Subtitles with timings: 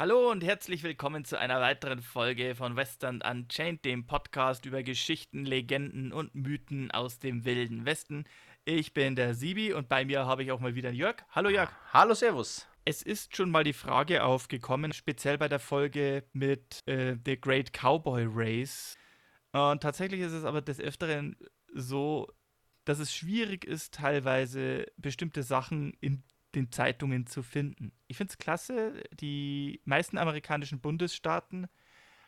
[0.00, 5.44] Hallo und herzlich willkommen zu einer weiteren Folge von Western Unchained, dem Podcast über Geschichten,
[5.44, 8.24] Legenden und Mythen aus dem wilden Westen.
[8.64, 11.16] Ich bin der Sibi und bei mir habe ich auch mal wieder Jörg.
[11.32, 11.70] Hallo Jörg.
[11.92, 12.66] Hallo, Servus.
[12.86, 17.74] Es ist schon mal die Frage aufgekommen, speziell bei der Folge mit äh, The Great
[17.74, 18.96] Cowboy Race.
[19.52, 21.36] Und tatsächlich ist es aber des Öfteren
[21.74, 22.26] so,
[22.86, 26.22] dass es schwierig ist, teilweise bestimmte Sachen in
[26.54, 27.92] den Zeitungen zu finden.
[28.08, 31.68] Ich finde es klasse, die meisten amerikanischen Bundesstaaten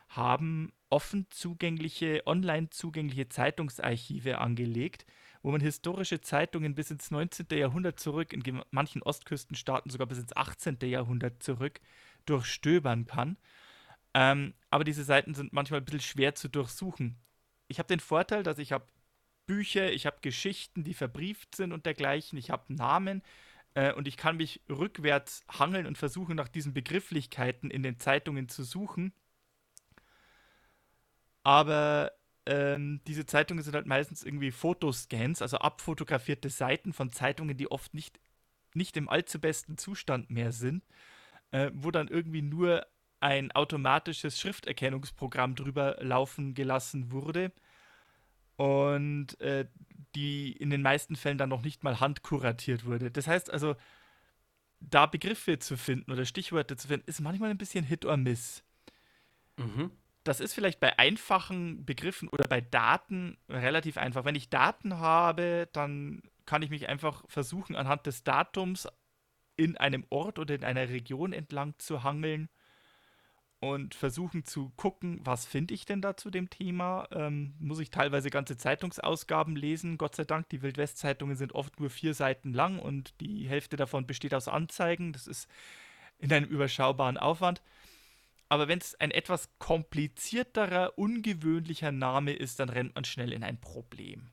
[0.09, 5.05] haben offen zugängliche, online zugängliche Zeitungsarchive angelegt,
[5.41, 7.47] wo man historische Zeitungen bis ins 19.
[7.51, 10.77] Jahrhundert zurück, in manchen Ostküstenstaaten sogar bis ins 18.
[10.83, 11.81] Jahrhundert zurück,
[12.25, 13.37] durchstöbern kann.
[14.13, 17.17] Ähm, aber diese Seiten sind manchmal ein bisschen schwer zu durchsuchen.
[17.67, 18.85] Ich habe den Vorteil, dass ich habe
[19.45, 23.23] Bücher, ich habe Geschichten, die verbrieft sind und dergleichen, ich habe Namen
[23.75, 28.49] äh, und ich kann mich rückwärts hangeln und versuchen, nach diesen Begrifflichkeiten in den Zeitungen
[28.49, 29.13] zu suchen.
[31.43, 32.11] Aber
[32.45, 37.93] ähm, diese Zeitungen sind halt meistens irgendwie Fotoscans, also abfotografierte Seiten von Zeitungen, die oft
[37.93, 38.19] nicht,
[38.73, 40.83] nicht im allzu besten Zustand mehr sind,
[41.51, 42.85] äh, wo dann irgendwie nur
[43.19, 47.53] ein automatisches Schrifterkennungsprogramm drüber laufen gelassen wurde
[48.57, 49.67] und äh,
[50.15, 53.11] die in den meisten Fällen dann noch nicht mal handkuratiert wurde.
[53.11, 53.75] Das heißt also,
[54.79, 58.63] da Begriffe zu finden oder Stichworte zu finden, ist manchmal ein bisschen Hit or Miss.
[59.57, 59.91] Mhm.
[60.23, 64.23] Das ist vielleicht bei einfachen Begriffen oder bei Daten relativ einfach.
[64.23, 68.87] Wenn ich Daten habe, dann kann ich mich einfach versuchen, anhand des Datums
[69.55, 72.49] in einem Ort oder in einer Region entlang zu hangeln
[73.63, 77.07] und versuchen zu gucken, was finde ich denn da zu dem Thema.
[77.11, 79.97] Ähm, muss ich teilweise ganze Zeitungsausgaben lesen.
[79.97, 84.05] Gott sei Dank, die Wildwest-Zeitungen sind oft nur vier Seiten lang und die Hälfte davon
[84.05, 85.13] besteht aus Anzeigen.
[85.13, 85.49] Das ist
[86.17, 87.61] in einem überschaubaren Aufwand.
[88.49, 93.61] Aber wenn es ein etwas komplizierterer, ungewöhnlicher Name ist, dann rennt man schnell in ein
[93.61, 94.29] Problem.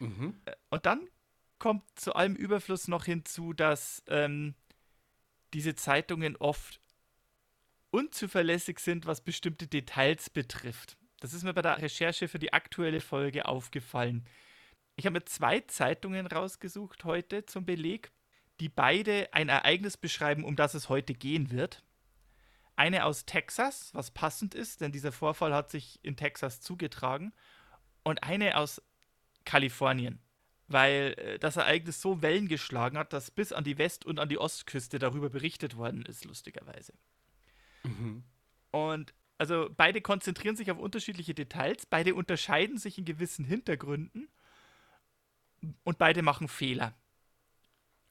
[0.00, 0.34] Mhm.
[0.68, 1.08] Und dann
[1.60, 4.56] kommt zu allem Überfluss noch hinzu, dass ähm,
[5.54, 6.80] diese Zeitungen oft
[7.90, 10.96] unzuverlässig sind, was bestimmte Details betrifft.
[11.20, 14.24] Das ist mir bei der Recherche für die aktuelle Folge aufgefallen.
[14.96, 18.10] Ich habe mir zwei Zeitungen rausgesucht heute zum Beleg,
[18.60, 21.84] die beide ein Ereignis beschreiben, um das es heute gehen wird.
[22.76, 27.32] Eine aus Texas, was passend ist, denn dieser Vorfall hat sich in Texas zugetragen.
[28.04, 28.80] Und eine aus
[29.44, 30.20] Kalifornien,
[30.68, 34.28] weil äh, das Ereignis so Wellen geschlagen hat, dass bis an die West- und an
[34.28, 36.92] die Ostküste darüber berichtet worden ist, lustigerweise.
[37.84, 38.24] Mhm.
[38.70, 44.28] Und also beide konzentrieren sich auf unterschiedliche Details, beide unterscheiden sich in gewissen Hintergründen
[45.84, 46.94] und beide machen Fehler.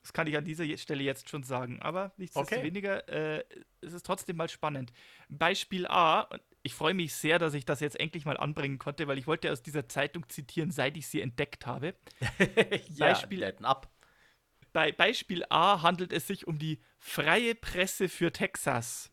[0.01, 3.43] Das kann ich an dieser Stelle jetzt schon sagen, aber nichtsdestoweniger äh,
[3.81, 4.93] es ist trotzdem mal spannend.
[5.27, 9.07] Beispiel A, und ich freue mich sehr, dass ich das jetzt endlich mal anbringen konnte,
[9.07, 11.93] weil ich wollte aus dieser Zeitung zitieren, seit ich sie entdeckt habe.
[12.95, 13.91] ja, Beispiel- ab.
[14.71, 19.11] Bei Beispiel A handelt es sich um die Freie Presse für Texas.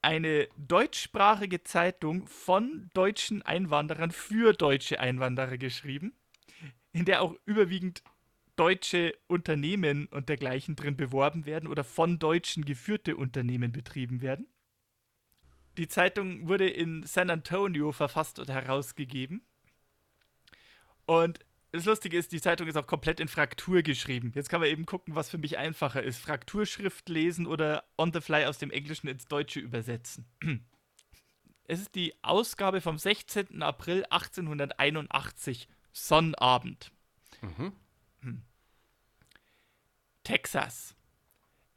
[0.00, 6.14] Eine deutschsprachige Zeitung von deutschen Einwanderern für deutsche Einwanderer geschrieben,
[6.92, 8.02] in der auch überwiegend
[8.54, 14.46] deutsche Unternehmen und dergleichen drin beworben werden oder von Deutschen geführte Unternehmen betrieben werden.
[15.78, 19.42] Die Zeitung wurde in San Antonio verfasst und herausgegeben.
[21.06, 21.38] Und
[21.72, 24.32] das Lustige ist, die Zeitung ist auch komplett in Fraktur geschrieben.
[24.34, 26.18] Jetzt kann man eben gucken, was für mich einfacher ist.
[26.18, 30.26] Frakturschrift lesen oder on the fly aus dem Englischen ins Deutsche übersetzen.
[31.70, 33.62] Es ist die Ausgabe vom 16.
[33.62, 36.90] April 1881, Sonnabend.
[37.42, 37.74] Mhm.
[40.28, 40.94] Texas.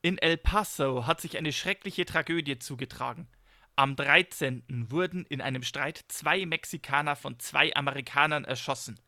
[0.02, 3.30] In El Paso hat sich eine schreckliche Tragödie zugetragen.
[3.78, 4.64] Am 13.
[4.90, 9.00] wurden in einem Streit zwei Mexikaner von zwei Amerikanern erschossen.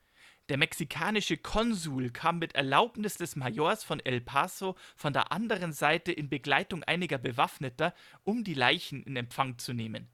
[0.49, 6.11] Der mexikanische Konsul kam mit Erlaubnis des Majors von El Paso von der anderen Seite
[6.11, 7.93] in Begleitung einiger Bewaffneter,
[8.25, 10.09] um die Leichen in Empfang zu nehmen.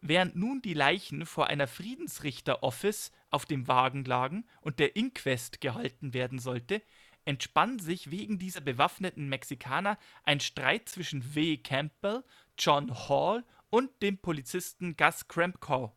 [0.00, 6.14] Während nun die Leichen vor einer Friedensrichter-Office auf dem Wagen lagen und der Inquest gehalten
[6.14, 6.80] werden sollte,
[7.24, 11.56] entspann sich wegen dieser bewaffneten Mexikaner ein Streit zwischen W.
[11.56, 12.22] Campbell,
[12.56, 15.90] John Hall und dem Polizisten Gus Crampcow.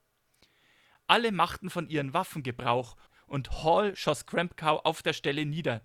[1.05, 2.95] Alle machten von ihren Waffen Gebrauch
[3.31, 5.81] und Hall schoss Krempkau auf der Stelle nieder.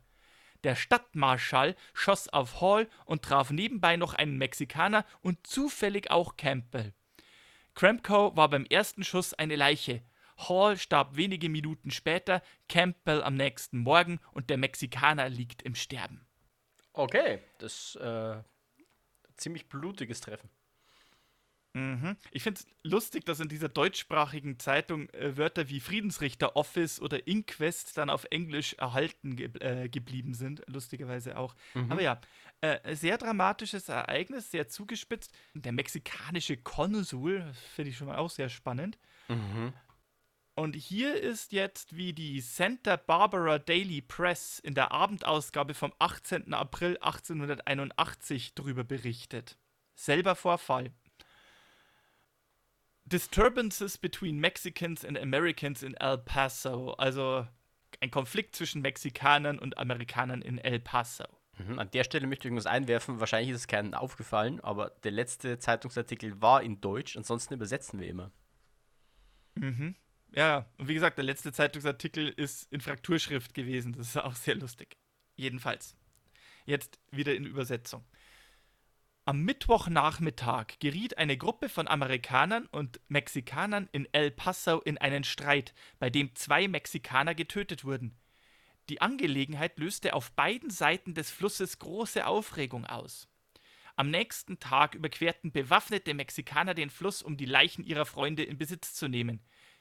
[0.65, 6.93] Der Stadtmarschall schoss auf Hall und traf nebenbei noch einen Mexikaner und zufällig auch Campbell.
[7.75, 10.03] Krempkow war beim ersten Schuss eine Leiche.
[10.39, 16.27] Hall starb wenige Minuten später, Campbell am nächsten Morgen und der Mexikaner liegt im Sterben.
[16.93, 18.43] Okay, das äh,
[19.37, 20.51] ziemlich blutiges Treffen.
[21.77, 22.17] Mhm.
[22.31, 27.27] Ich finde es lustig, dass in dieser deutschsprachigen Zeitung äh, Wörter wie Friedensrichter, Office oder
[27.27, 30.63] Inquest dann auf Englisch erhalten ge äh, geblieben sind.
[30.69, 31.55] Lustigerweise auch.
[31.75, 31.93] Mhm.
[31.93, 32.19] Aber ja,
[32.63, 35.35] äh, sehr dramatisches Ereignis, sehr zugespitzt.
[35.53, 37.45] Der mexikanische Konsul,
[37.75, 38.97] finde ich schon mal auch sehr spannend.
[39.29, 39.75] Mhm.
[40.55, 46.55] Und hier ist jetzt, wie die Santa Barbara Daily Press in der Abendausgabe vom 18.
[46.55, 49.59] April 1881 darüber berichtet.
[49.95, 50.93] Selber Vorfall.
[53.07, 56.93] Disturbances between Mexicans and Americans in El Paso.
[56.95, 57.47] Also
[58.01, 61.25] ein Konflikt zwischen Mexikanern und Amerikanern in El Paso.
[61.59, 61.79] Mhm.
[61.79, 63.21] An der Stelle möchte ich irgendwas einwerfen.
[63.21, 68.09] Wahrscheinlich ist es keinem aufgefallen, aber der letzte Zeitungsartikel war in Deutsch, ansonsten übersetzen wir
[68.09, 68.31] immer.
[69.55, 69.95] Mhm.
[70.35, 73.93] Ja, und wie gesagt, der letzte Zeitungsartikel ist in Frakturschrift gewesen.
[73.93, 74.97] Das ist auch sehr lustig.
[75.37, 75.97] Jedenfalls.
[76.67, 78.05] Jetzt wieder in Übersetzung.
[79.29, 85.75] Am Mittwochnachmittag geriet eine Gruppe von Amerikanern und Mexikanern in El Paso in einen Streit,
[85.99, 88.17] bei dem zwei Mexikaner getötet wurden.
[88.89, 93.29] Die Angelegenheit löste auf beiden Seiten des Flusses große Aufregung aus.
[93.97, 98.95] Am nächsten Tag überquerten bewaffnete Mexikaner den Fluss, um die Leichen ihrer Freunde in Besitz
[98.95, 99.41] zu nehmen.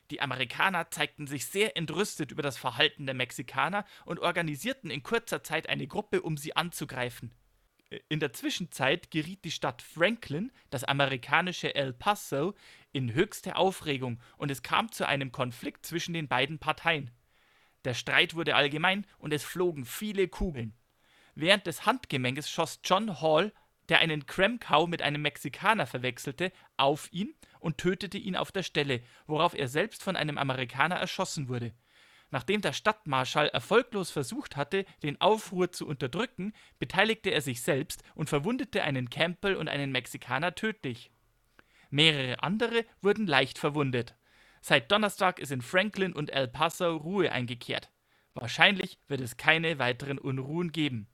[0.09, 5.43] Die Amerikaner zeigten sich sehr entrüstet über das Verhalten der Mexikaner und organisierten in kurzer
[5.43, 7.31] Zeit eine Gruppe, um sie anzugreifen.
[8.09, 12.55] In der Zwischenzeit geriet die Stadt Franklin, das amerikanische El Paso,
[12.91, 17.11] in höchste Aufregung und es kam zu einem Konflikt zwischen den beiden Parteien.
[17.83, 20.73] Der Streit wurde allgemein und es flogen viele Kugeln.
[21.35, 23.53] Während des Handgemenges schoss John Hall,
[23.89, 29.03] der einen Kremkau mit einem Mexikaner verwechselte, auf ihn und tötete ihn auf der Stelle,
[29.27, 31.73] worauf er selbst von einem Amerikaner erschossen wurde.
[32.31, 38.29] Nachdem der Stadtmarschall erfolglos versucht hatte, den Aufruhr zu unterdrücken, beteiligte er sich selbst und
[38.29, 41.11] verwundete einen Campbell und einen Mexikaner tödlich.
[41.89, 44.15] Mehrere andere wurden leicht verwundet.
[44.61, 47.91] Seit Donnerstag ist in Franklin und El Paso Ruhe eingekehrt.
[48.33, 51.07] Wahrscheinlich wird es keine weiteren Unruhen geben.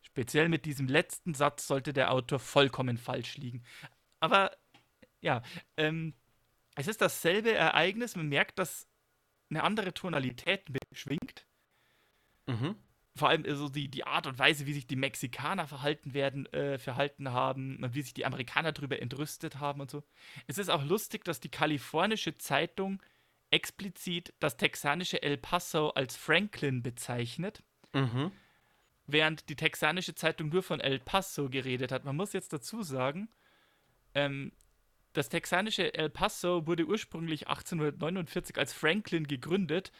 [0.00, 3.62] Speziell mit diesem letzten Satz sollte der Autor vollkommen falsch liegen.
[4.20, 4.50] Aber
[5.20, 5.42] ja,
[5.76, 6.14] ähm,
[6.74, 8.16] es ist dasselbe Ereignis.
[8.16, 8.88] Man merkt, dass
[9.54, 11.46] eine andere Tonalität mitschwingt.
[12.46, 12.76] Mhm.
[13.16, 16.78] Vor allem also die, die Art und Weise, wie sich die Mexikaner verhalten werden, äh,
[16.78, 20.02] verhalten haben und wie sich die Amerikaner darüber entrüstet haben und so.
[20.48, 23.00] Es ist auch lustig, dass die kalifornische Zeitung
[23.50, 27.62] explizit das texanische El Paso als Franklin bezeichnet,
[27.92, 28.32] Mhm.
[29.06, 32.04] während die texanische Zeitung nur von El Paso geredet hat.
[32.04, 33.28] Man muss jetzt dazu sagen,
[34.14, 34.50] ähm,
[35.14, 39.92] das texanische El Paso wurde ursprünglich 1849 als Franklin gegründet,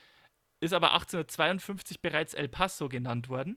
[0.61, 3.57] ist aber 1852 bereits El Paso genannt worden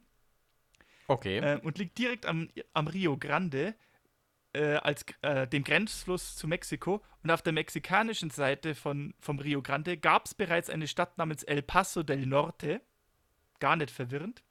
[1.07, 1.37] Okay.
[1.39, 3.75] äh, und liegt direkt am, am Rio Grande,
[4.53, 7.03] äh, als, äh, dem Grenzfluss zu Mexiko.
[7.23, 11.43] Und auf der mexikanischen Seite von, vom Rio Grande gab es bereits eine Stadt namens
[11.43, 12.81] El Paso del Norte,
[13.59, 14.43] gar nicht verwirrend,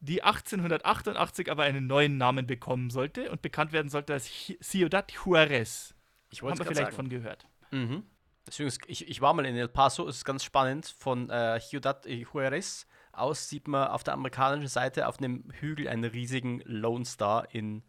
[0.00, 4.28] die 1888 aber einen neuen Namen bekommen sollte und bekannt werden sollte als
[4.60, 5.94] Ciudad Juarez.
[6.34, 6.96] Ich Haben wollte wir vielleicht sagen.
[6.96, 7.46] von gehört.
[7.70, 8.04] Mhm.
[8.46, 10.86] Deswegen, ist- ich, ich war mal in El Paso, es ist ganz spannend.
[10.98, 16.04] Von äh, Ciudad Juarez aus sieht man auf der amerikanischen Seite auf einem Hügel einen
[16.04, 17.82] riesigen Lone Star in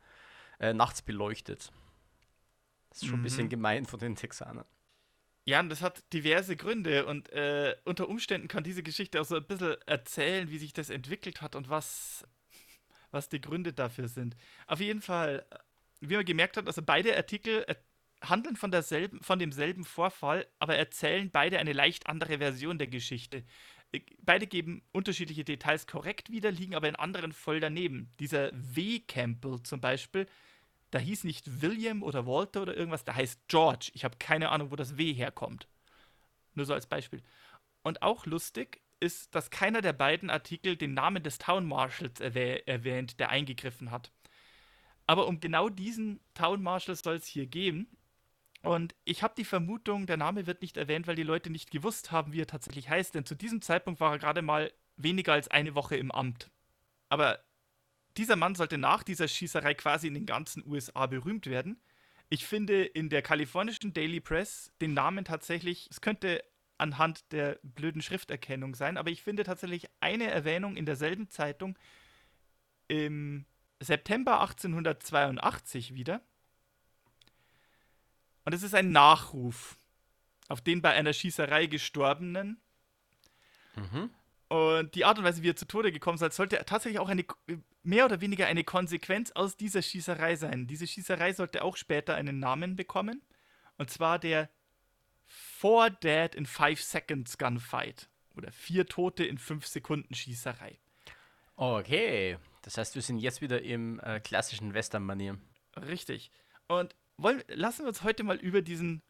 [0.60, 1.72] äh, nachts beleuchtet.
[2.90, 3.50] Das ist schon ein bisschen Mhm.
[3.50, 4.66] gemein von den Texanern.
[5.48, 9.36] Ja, und das hat diverse Gründe und äh, unter Umständen kann diese Geschichte auch so
[9.36, 12.25] ein bisschen erzählen, wie sich das entwickelt hat und was,
[13.12, 14.36] was die Gründe dafür sind.
[14.68, 15.46] Auf jeden Fall,
[16.00, 17.66] wie man gemerkt hat, also beide Artikel
[18.29, 23.44] handeln von, derselben, von demselben Vorfall, aber erzählen beide eine leicht andere Version der Geschichte.
[23.91, 28.12] Äh, Beide geben unterschiedliche Details korrekt wieder, liegen aber in anderen voll daneben.
[28.20, 29.00] Dieser W.
[29.00, 30.27] Campbell zum Beispiel,
[30.91, 33.91] da hieß nicht William oder Walter oder irgendwas, da heißt George.
[33.94, 35.67] Ich habe keine Ahnung, wo das W herkommt.
[36.53, 37.22] Nur so als Beispiel.
[37.84, 42.63] Und auch lustig ist, dass keiner der beiden Artikel den Namen des Town Marshals erwäh
[42.65, 44.12] erwähnt, der eingegriffen hat.
[45.08, 47.88] Aber um genau diesen Town Marshal soll es hier gehen.
[48.67, 52.12] Und ich habe die Vermutung, der Name wird nicht erwähnt, weil die Leute nicht gewusst
[52.12, 53.15] haben, wie er tatsächlich heißt.
[53.15, 56.50] Denn zu diesem Zeitpunkt war er gerade mal weniger als eine Woche im Amt.
[57.10, 57.39] Aber
[58.17, 61.79] dieser Mann sollte nach dieser Schießerei quasi in den ganzen USA berühmt werden.
[62.29, 66.43] Ich finde in der kalifornischen Daily Press den Namen tatsächlich, es könnte
[66.77, 71.77] anhand der blöden Schrifterkennung sein, aber ich finde tatsächlich eine Erwähnung in derselben Zeitung
[72.88, 73.45] im
[73.79, 76.22] September 1882 wieder.
[78.46, 79.78] Und es ist ein Nachruf
[80.48, 82.62] auf den bei einer Schießerei gestorbenen.
[83.75, 84.12] Mhm.
[84.48, 87.25] Und die Art und Weise, wie er zu Tode gekommen ist, sollte tatsächlich auch eine
[87.84, 90.68] mehr oder weniger eine Konsequenz aus dieser Schießerei sein.
[90.68, 93.24] Diese Schießerei sollte auch später einen Namen bekommen.
[93.78, 94.50] Und zwar der
[95.25, 98.08] Four Dead in Five Seconds Gunfight.
[98.36, 100.78] Oder vier Tote in fünf Sekunden Schießerei.
[101.56, 102.38] Okay.
[102.62, 105.40] Das heißt, wir sind jetzt wieder im äh, klassischen Western-Manier.
[105.75, 106.32] Richtig.
[106.68, 109.01] Und wollen, lassen wir uns heute mal über diesen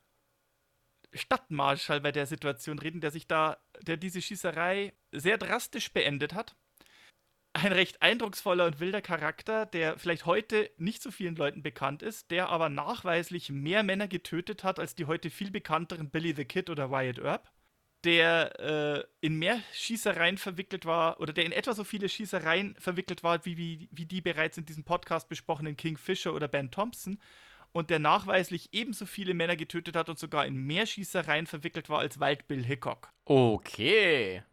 [1.14, 6.56] Stadtmarschall bei der Situation reden, der sich da, der diese Schießerei sehr drastisch beendet hat.
[7.54, 12.30] Ein recht eindrucksvoller und wilder Charakter, der vielleicht heute nicht so vielen Leuten bekannt ist,
[12.32, 16.70] der aber nachweislich mehr Männer getötet hat als die heute viel bekannteren Billy the Kid
[16.70, 17.50] oder Wyatt Earp,
[18.04, 23.24] der äh, in mehr Schießereien verwickelt war oder der in etwa so viele Schießereien verwickelt
[23.24, 27.20] war, wie, wie, wie die bereits in diesem Podcast besprochenen King Fisher oder Ben Thompson
[27.76, 32.00] und der nachweislich ebenso viele Männer getötet hat und sogar in mehr Schießereien verwickelt war
[32.00, 33.12] als Wild Bill Hickok.
[33.26, 34.44] Okay.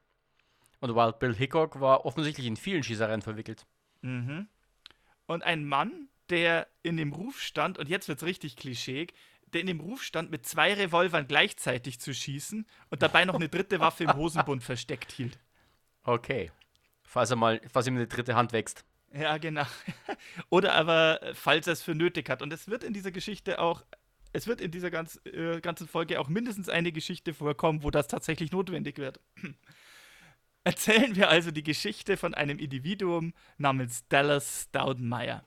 [0.80, 3.64] Und Wild Bill Hickok war offensichtlich in vielen Schießereien verwickelt.
[4.00, 4.48] Mhm.
[5.26, 9.12] Und ein Mann, der in dem Ruf stand, und jetzt wird es richtig klischeeig,
[9.52, 13.48] der in dem Ruf stand, mit zwei Revolvern gleichzeitig zu schießen und dabei noch eine
[13.48, 15.38] dritte Waffe im Hosenbund versteckt hielt.
[16.02, 16.50] Okay.
[17.04, 18.84] Falls er mal, falls ihm eine dritte Hand wächst.
[19.14, 19.66] Ja, genau.
[20.50, 22.42] Oder aber, äh, falls er es für nötig hat.
[22.42, 23.84] Und es wird in dieser Geschichte auch,
[24.32, 28.08] es wird in dieser ganz, äh, ganzen Folge auch mindestens eine Geschichte vorkommen, wo das
[28.08, 29.20] tatsächlich notwendig wird.
[30.64, 35.44] Erzählen wir also die Geschichte von einem Individuum namens Dallas Staudenmeyer.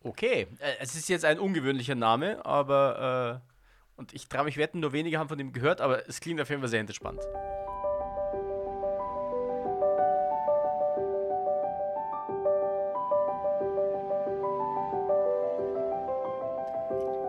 [0.00, 3.48] Okay, äh, es ist jetzt ein ungewöhnlicher Name, aber äh,
[3.96, 6.48] und ich traue mich wetten, nur wenige haben von ihm gehört, aber es klingt auf
[6.50, 7.20] jeden Fall sehr interessant.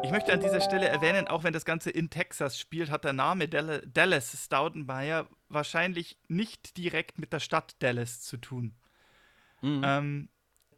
[0.10, 3.14] Ich möchte an dieser Stelle erwähnen, auch wenn das Ganze in Texas spielt, hat der
[3.14, 8.74] Name Dall Dallas Staudenmeyer wahrscheinlich nicht direkt mit der Stadt Dallas zu tun.
[9.62, 9.82] Mhm.
[9.86, 10.30] Ähm,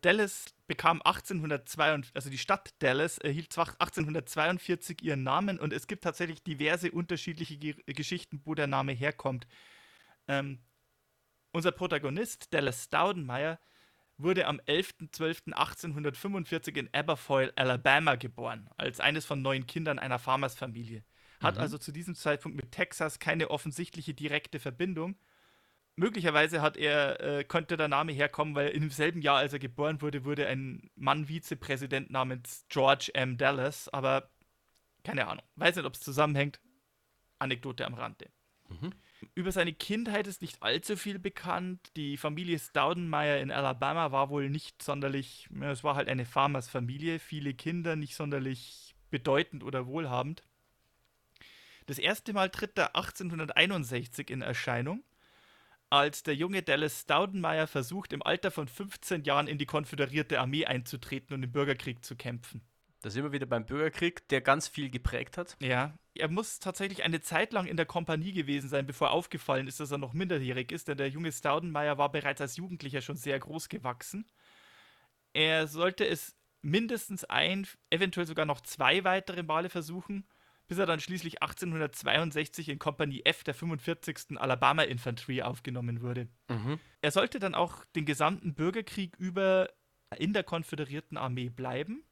[0.02, 6.04] Dallas bekam 1842, also die Stadt Dallas erhielt zwar 1842 ihren Namen und es gibt
[6.04, 9.48] tatsächlich diverse unterschiedliche Ge Geschichten, wo der Name herkommt.
[10.28, 10.60] Ähm,
[11.54, 13.62] unser Protagonist, Dallas Staudenmeyer,
[14.24, 21.04] wurde am 11.12.1845 in Aberfoyle, Alabama geboren, als eines von neun Kindern einer Farmersfamilie.
[21.40, 21.62] Hat Mhm.
[21.62, 25.16] also zu diesem Zeitpunkt mit Texas keine offensichtliche direkte Verbindung.
[25.96, 30.01] Möglicherweise hat er, äh, könnte der Name herkommen, weil im selben Jahr, als er geboren
[30.01, 33.38] wurde, wurde ein Mann-Vizepräsident namens George M.
[33.38, 34.30] Dallas, aber
[35.04, 35.44] keine Ahnung.
[35.56, 36.60] Weiß nicht, ob es zusammenhängt.
[37.40, 38.28] Anekdote am Rande.
[38.70, 38.92] Mhm.
[39.36, 41.92] Über seine Kindheit ist nicht allzu viel bekannt.
[41.96, 47.54] Die Familie Staudenmeyer in Alabama war wohl nicht sonderlich, es war halt eine Farmersfamilie, viele
[47.54, 50.44] Kinder, nicht sonderlich bedeutend oder wohlhabend.
[51.86, 55.04] Das erste Mal tritt er 1861 in Erscheinung,
[55.90, 60.66] als der junge Dallas Staudenmeyer versucht, im Alter von 15 Jahren in die konföderierte Armee
[60.66, 62.62] einzutreten und im Bürgerkrieg zu kämpfen.
[63.01, 65.58] Da sind wir wieder beim Bürgerkrieg, der ganz viel geprägt hat.
[65.60, 69.79] Ja, er muss tatsächlich eine Zeit lang in der Kompanie gewesen sein, bevor aufgefallen ist,
[69.79, 73.39] dass er noch minderjährig ist, denn der junge Staudenmeyer war bereits als Jugendlicher schon sehr
[73.39, 74.27] groß gewachsen.
[75.34, 80.27] Er sollte es mindestens ein, eventuell sogar noch zwei weitere Male versuchen,
[80.67, 84.38] bis er dann schließlich 1862 in Kompanie F der 45.
[84.38, 86.27] Alabama Infanterie aufgenommen wurde.
[86.50, 86.79] Mhm.
[87.01, 89.70] Er sollte dann auch den gesamten Bürgerkrieg über
[90.17, 92.03] in der konföderierten Armee bleiben,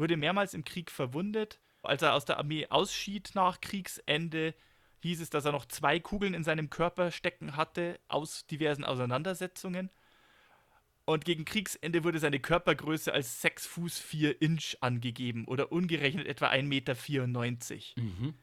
[0.00, 1.60] wurde mehrmals im Krieg verwundet.
[1.82, 4.54] Als er aus der Armee ausschied nach Kriegsende,
[5.00, 9.90] hieß es, dass er noch zwei Kugeln in seinem Körper stecken hatte aus diversen Auseinandersetzungen.
[11.06, 16.48] Und gegen Kriegsende wurde seine Körpergröße als 6 Fuß 4 Inch angegeben oder umgerechnet etwa
[16.48, 16.94] 1,94 Meter.
[17.96, 18.34] Mhm.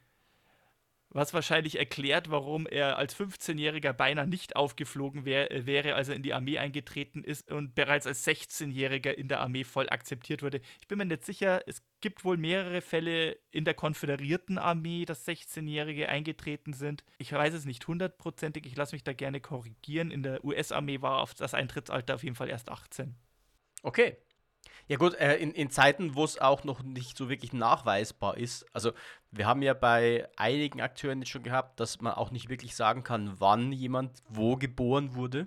[1.10, 6.16] Was wahrscheinlich erklärt, warum er als 15-Jähriger beinahe nicht aufgeflogen wär, äh, wäre, als er
[6.16, 10.60] in die Armee eingetreten ist und bereits als 16-Jähriger in der Armee voll akzeptiert wurde.
[10.82, 15.26] Ich bin mir nicht sicher, es gibt wohl mehrere Fälle in der konföderierten Armee, dass
[15.26, 17.06] 16-Jährige eingetreten sind.
[17.20, 20.12] Ich weiß es nicht hundertprozentig, ich lasse mich da gerne korrigieren.
[20.12, 23.16] In der US-Armee war das Eintrittsalter auf jeden Fall erst 18.
[23.82, 24.18] Okay.
[24.88, 28.66] Ja gut, äh, in, in Zeiten, wo es auch noch nicht so wirklich nachweisbar ist,
[28.74, 28.94] also
[29.32, 33.04] wir haben ja bei einigen Akteuren jetzt schon gehabt, dass man auch nicht wirklich sagen
[33.04, 35.46] kann, wann jemand wo geboren wurde,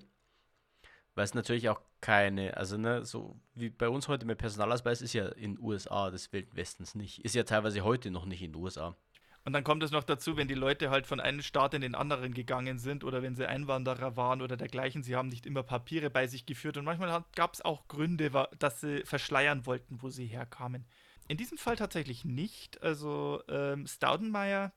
[1.14, 5.14] weil es natürlich auch keine, also ne, so wie bei uns heute mit Personalausweis ist
[5.14, 8.62] ja in USA des Wilden Westens nicht, ist ja teilweise heute noch nicht in den
[8.62, 8.96] USA.
[9.44, 11.94] Und dann kommt es noch dazu, wenn die Leute halt von einem Staat in den
[11.94, 16.10] anderen gegangen sind oder wenn sie Einwanderer waren oder dergleichen, sie haben nicht immer Papiere
[16.10, 20.26] bei sich geführt und manchmal gab es auch Gründe, dass sie verschleiern wollten, wo sie
[20.26, 20.84] herkamen.
[21.26, 22.82] In diesem Fall tatsächlich nicht.
[22.82, 24.72] Also ähm, Staudenmeier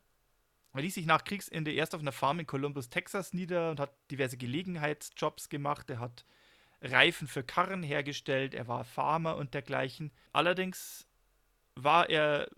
[0.73, 4.37] ließ sich nach Kriegsende erst auf einer Farm in Columbus, Texas nieder und hat diverse
[4.37, 5.89] Gelegenheitsjobs gemacht.
[5.89, 6.25] Er hat
[6.81, 10.11] Reifen für Karren hergestellt, er war Farmer und dergleichen.
[10.31, 11.07] Allerdings
[11.75, 12.49] war er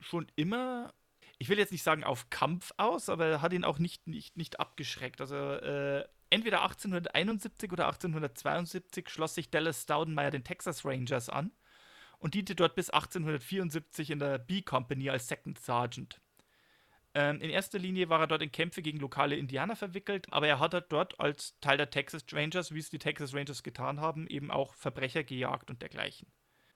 [0.00, 0.92] schon immer
[1.40, 4.36] ich will jetzt nicht sagen auf Kampf aus, aber er hat ihn auch nicht, nicht,
[4.36, 5.22] nicht abgeschreckt.
[5.22, 11.50] Also äh, entweder 1871 oder 1872 schloss sich Dallas Staudenmeyer den Texas Rangers an
[12.18, 16.20] und diente dort bis 1874 in der B Company als Second Sergeant.
[17.14, 20.58] Ähm, in erster Linie war er dort in Kämpfe gegen lokale Indianer verwickelt, aber er
[20.58, 24.50] hat dort als Teil der Texas Rangers, wie es die Texas Rangers getan haben, eben
[24.50, 26.28] auch Verbrecher gejagt und dergleichen.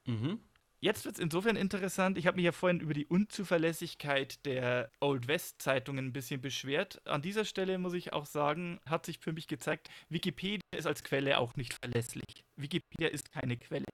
[0.06, 0.40] Mhm.
[0.84, 2.18] Jetzt wird es insofern interessant.
[2.18, 7.00] Ich habe mich ja vorhin über die Unzuverlässigkeit der Old West Zeitungen ein bisschen beschwert.
[7.06, 11.02] An dieser Stelle muss ich auch sagen, hat sich für mich gezeigt, Wikipedia ist als
[11.02, 12.44] Quelle auch nicht verlässlich.
[12.56, 13.86] Wikipedia ist keine Quelle.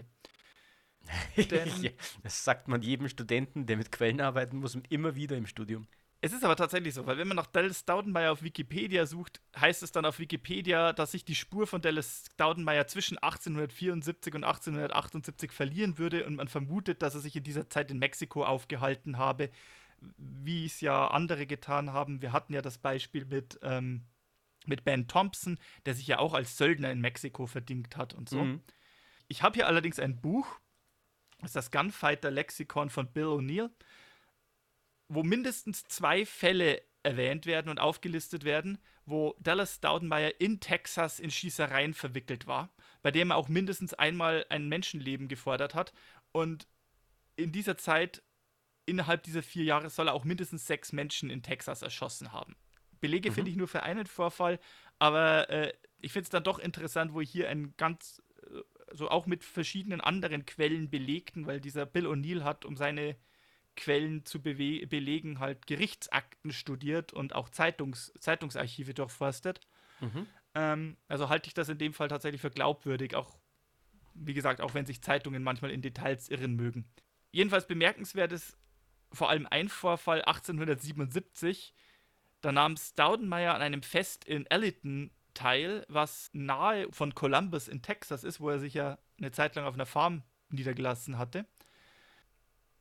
[1.81, 1.91] ja,
[2.25, 5.87] das sagt man jedem Studenten, der mit Quellen arbeiten muss, immer wieder im Studium.
[6.23, 9.83] Es ist aber tatsächlich so, weil wenn man nach Dallas Staudenmeier auf Wikipedia sucht, heißt
[9.83, 15.53] es dann auf Wikipedia, dass sich die Spur von Dallas Staudenmeier zwischen 1874 und 1878
[15.53, 19.51] verlieren würde und man vermutet, dass er sich in dieser Zeit in Mexiko aufgehalten habe,
[20.19, 22.21] wie es ja andere getan haben.
[22.21, 24.03] Wir hatten ja das Beispiel mit, ähm,
[24.67, 28.45] mit Ben Thompson, der sich ja auch als Söldner in Mexiko verdingt hat und so.
[28.45, 28.61] Mhm.
[29.29, 30.47] Ich habe hier allerdings ein Buch,
[31.39, 33.71] das ist das Gunfighter Lexikon von Bill O'Neill
[35.11, 41.33] wo mindestens zwei Fälle erwähnt werden und aufgelistet werden, wo Dallas Staudenmeier in Texas in
[41.33, 45.93] Schießereien verwickelt war, bei dem er auch mindestens einmal ein Menschenleben gefordert hat.
[46.31, 46.69] Und
[47.35, 48.23] in dieser Zeit,
[48.87, 52.55] innerhalb dieser vier Jahre, soll er auch mindestens sechs Menschen in Texas erschossen haben.
[53.01, 53.35] Belege mhm.
[53.35, 54.61] finde ich nur für einen Vorfall,
[55.01, 58.61] aber äh, ich finde es dann doch interessant, wo hier ein ganz, äh,
[58.93, 63.17] so auch mit verschiedenen anderen Quellen belegten, weil dieser Bill O'Neill hat um seine
[63.77, 69.61] Quellen zu belegen, halt Gerichtsakten studiert und auch Zeitungs Zeitungsarchive durchforstet.
[70.01, 70.27] Mhm.
[70.55, 73.39] Ähm, also halte ich das in dem Fall tatsächlich für glaubwürdig, auch
[74.15, 76.85] wie gesagt, auch wenn sich Zeitungen manchmal in Details irren mögen.
[77.33, 78.59] Jedenfalls bemerkenswert ist
[79.13, 81.75] vor allem ein Vorfall 1877.
[82.41, 88.25] Da nahm Staudenmeier an einem Fest in Elliton teil, was nahe von Columbus in Texas
[88.25, 91.47] ist, wo er sich ja eine Zeit lang auf einer Farm niedergelassen hatte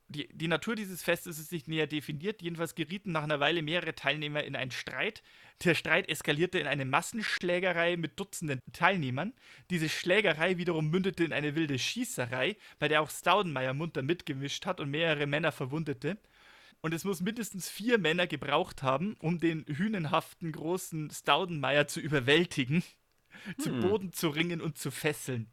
[0.09, 2.41] die, die Natur dieses Festes ist nicht näher definiert.
[2.41, 5.21] Jedenfalls gerieten nach einer Weile mehrere Teilnehmer in einen Streit.
[5.63, 9.33] Der Streit eskalierte in eine Massenschlägerei mit Dutzenden Teilnehmern.
[9.69, 14.79] Diese Schlägerei wiederum mündete in eine wilde Schießerei, bei der auch Staudenmeier munter mitgemischt hat
[14.79, 16.17] und mehrere Männer verwundete.
[16.81, 22.83] Und es muss mindestens vier Männer gebraucht haben, um den hünenhaften großen Staudenmeier zu überwältigen,
[23.43, 23.59] hm.
[23.59, 25.51] zu Boden zu ringen und zu fesseln.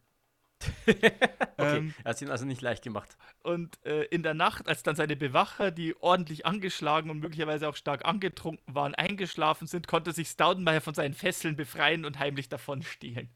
[0.87, 1.13] okay,
[1.59, 3.17] ähm, er hat es ihn also nicht leicht gemacht.
[3.43, 7.77] Und äh, in der Nacht, als dann seine Bewacher, die ordentlich angeschlagen und möglicherweise auch
[7.77, 12.83] stark angetrunken waren, eingeschlafen sind, konnte sich Staudenmeier von seinen Fesseln befreien und heimlich davon
[12.83, 13.29] stehlen.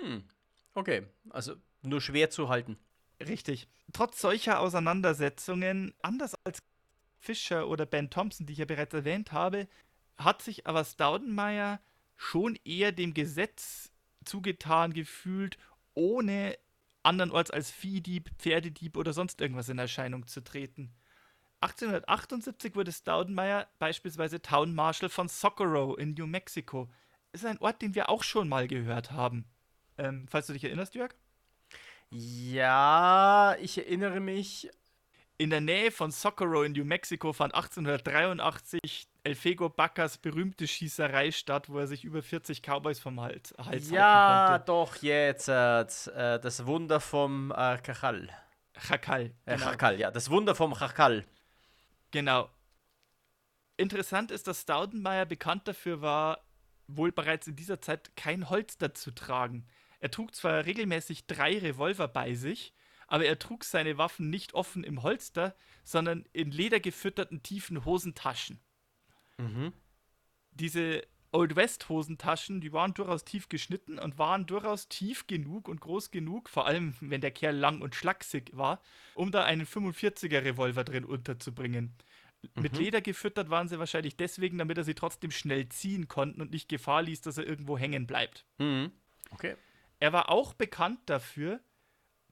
[0.00, 0.24] Hm.
[0.74, 2.76] Okay, also nur schwer zu halten.
[3.20, 3.68] Richtig.
[3.92, 6.58] Trotz solcher Auseinandersetzungen, anders als
[7.18, 9.68] Fischer oder Ben Thompson, die ich ja bereits erwähnt habe,
[10.16, 11.80] hat sich aber Staudenmeier
[12.16, 13.92] schon eher dem Gesetz
[14.24, 15.58] zugetan gefühlt
[15.94, 16.58] ohne
[17.02, 20.94] andernorts als Viehdieb, Pferdedieb oder sonst irgendwas in Erscheinung zu treten.
[21.60, 26.90] 1878 wurde Staudenmeier beispielsweise Town Marshal von Socorro in New Mexico.
[27.32, 29.46] Ist ein Ort, den wir auch schon mal gehört haben.
[29.96, 31.14] Ähm, falls du dich erinnerst, Jörg?
[32.10, 34.70] Ja, ich erinnere mich.
[35.36, 41.32] In der Nähe von Socorro in New Mexico fand 1883 El Fego Baccas berühmte Schießerei
[41.32, 44.64] statt, wo er sich über 40 Cowboys vom Hals, Hals ja, halten konnte.
[44.66, 45.48] doch, jetzt.
[45.48, 48.28] Äh, das Wunder vom äh, Chachal.
[48.78, 49.32] Chakal.
[49.46, 49.70] Äh, genau.
[49.70, 50.10] Chakal, ja.
[50.10, 51.24] Das Wunder vom Chakal.
[52.10, 52.50] Genau.
[53.78, 56.44] Interessant ist, dass Staudenmeier bekannt dafür war,
[56.86, 59.66] wohl bereits in dieser Zeit kein Holster zu tragen.
[60.00, 62.74] Er trug zwar regelmäßig drei Revolver bei sich,
[63.06, 68.60] aber er trug seine Waffen nicht offen im Holster, sondern in ledergefütterten tiefen Hosentaschen.
[69.38, 69.72] Mhm.
[70.52, 75.80] Diese Old West Hosentaschen, die waren durchaus tief geschnitten und waren durchaus tief genug und
[75.80, 78.80] groß genug, vor allem wenn der Kerl lang und schlaksig war,
[79.14, 81.92] um da einen 45er Revolver drin unterzubringen.
[82.54, 82.62] Mhm.
[82.62, 86.52] Mit Leder gefüttert waren sie wahrscheinlich deswegen, damit er sie trotzdem schnell ziehen konnten und
[86.52, 88.46] nicht Gefahr ließ, dass er irgendwo hängen bleibt.
[88.58, 88.92] Mhm.
[89.30, 89.56] Okay.
[89.98, 91.60] Er war auch bekannt dafür,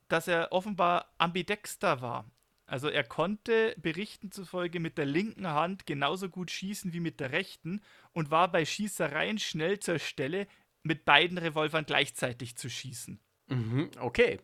[0.06, 2.30] dass er offenbar ambidexter war.
[2.66, 7.32] Also er konnte Berichten zufolge mit der linken Hand genauso gut schießen wie mit der
[7.32, 7.80] rechten
[8.12, 10.46] und war bei Schießereien schnell zur Stelle,
[10.82, 13.20] mit beiden Revolvern gleichzeitig zu schießen.
[13.48, 14.40] Mhm, okay.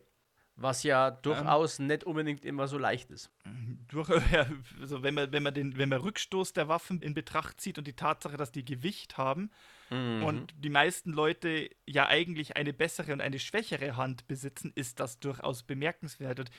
[0.55, 3.31] Was ja durchaus ähm, nicht unbedingt immer so leicht ist.
[3.87, 4.09] Durch,
[4.79, 7.87] also wenn man, wenn man den, wenn man Rückstoß der Waffen in Betracht zieht und
[7.87, 9.51] die Tatsache, dass die Gewicht haben
[9.89, 10.23] mhm.
[10.23, 15.19] und die meisten Leute ja eigentlich eine bessere und eine schwächere Hand besitzen, ist das
[15.19, 16.41] durchaus bemerkenswert.
[16.41, 16.51] Und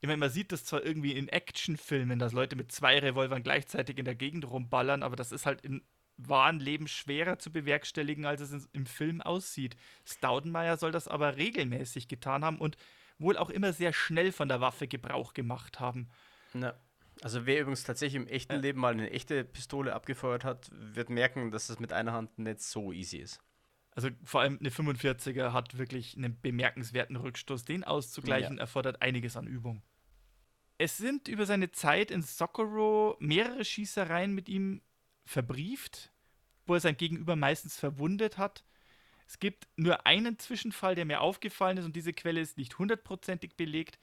[0.00, 3.98] ich meine, man sieht das zwar irgendwie in Actionfilmen, dass Leute mit zwei Revolvern gleichzeitig
[3.98, 5.82] in der Gegend rumballern, aber das ist halt in
[6.16, 9.76] wahren Leben schwerer zu bewerkstelligen, als es im Film aussieht.
[10.04, 12.76] Staudenmeier soll das aber regelmäßig getan haben und
[13.18, 16.08] wohl auch immer sehr schnell von der Waffe Gebrauch gemacht haben.
[16.54, 16.74] Ja.
[17.22, 18.58] Also wer übrigens tatsächlich im echten ja.
[18.60, 22.60] Leben mal eine echte Pistole abgefeuert hat, wird merken, dass das mit einer Hand nicht
[22.60, 23.40] so easy ist.
[23.92, 27.64] Also vor allem eine 45er hat wirklich einen bemerkenswerten Rückstoß.
[27.64, 28.62] Den auszugleichen ja.
[28.62, 29.82] erfordert einiges an Übung.
[30.82, 34.80] Es sind über seine Zeit in Socorro mehrere Schießereien mit ihm
[35.26, 36.10] verbrieft,
[36.64, 38.64] wo er sein Gegenüber meistens verwundet hat.
[39.26, 43.56] Es gibt nur einen Zwischenfall, der mir aufgefallen ist und diese Quelle ist nicht hundertprozentig
[43.58, 43.98] belegt,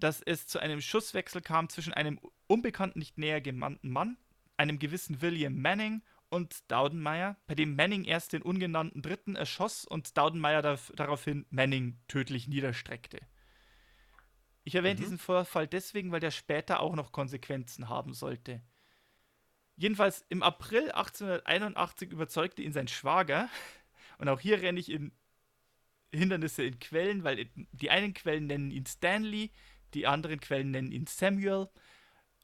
[0.00, 4.16] dass es zu einem Schusswechsel kam zwischen einem unbekannten, nicht näher gemannten Mann,
[4.56, 10.16] einem gewissen William Manning und Daudenmeier, bei dem Manning erst den ungenannten Dritten erschoss und
[10.16, 13.20] Daudenmeier daraufhin Manning tödlich niederstreckte.
[14.64, 15.04] Ich erwähne mhm.
[15.04, 18.62] diesen Vorfall deswegen, weil der später auch noch Konsequenzen haben sollte.
[19.76, 23.48] Jedenfalls im April 1881 überzeugte ihn sein Schwager,
[24.18, 25.12] und auch hier renne ich in
[26.12, 29.50] Hindernisse in Quellen, weil die einen Quellen nennen ihn Stanley,
[29.94, 31.68] die anderen Quellen nennen ihn Samuel,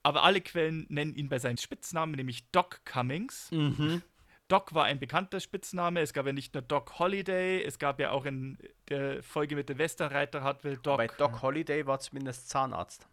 [0.02, 3.50] aber alle Quellen nennen ihn bei seinem Spitznamen, nämlich Doc Cummings.
[3.50, 4.02] Mhm.
[4.50, 6.00] Doc war ein bekannter Spitzname.
[6.00, 8.58] Es gab ja nicht nur Doc Holiday, es gab ja auch in
[8.88, 10.96] der Folge mit dem Westernreiter Hartwell Doc.
[10.96, 13.06] Bei Doc Holiday war zumindest Zahnarzt.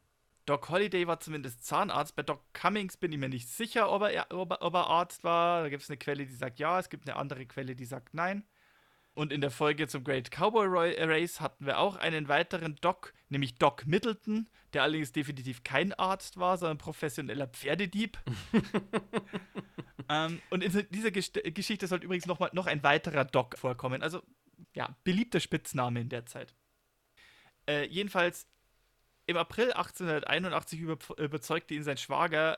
[0.47, 2.15] Doc Holiday war zumindest Zahnarzt.
[2.15, 5.23] Bei Doc Cummings bin ich mir nicht sicher, ob er, ob er, ob er Arzt
[5.23, 5.61] war.
[5.61, 8.15] Da gibt es eine Quelle, die sagt ja, es gibt eine andere Quelle, die sagt
[8.15, 8.43] nein.
[9.13, 13.59] Und in der Folge zum Great Cowboy Race hatten wir auch einen weiteren Doc, nämlich
[13.59, 18.17] Doc Middleton, der allerdings definitiv kein Arzt war, sondern professioneller Pferdedieb.
[20.09, 24.01] ähm, und in dieser Gesch Geschichte sollte übrigens noch, mal, noch ein weiterer Doc vorkommen.
[24.01, 24.21] Also,
[24.75, 26.53] ja, beliebter Spitzname in der Zeit.
[27.67, 28.47] Äh, jedenfalls,
[29.25, 32.57] im April 1881 über überzeugte ihn sein Schwager,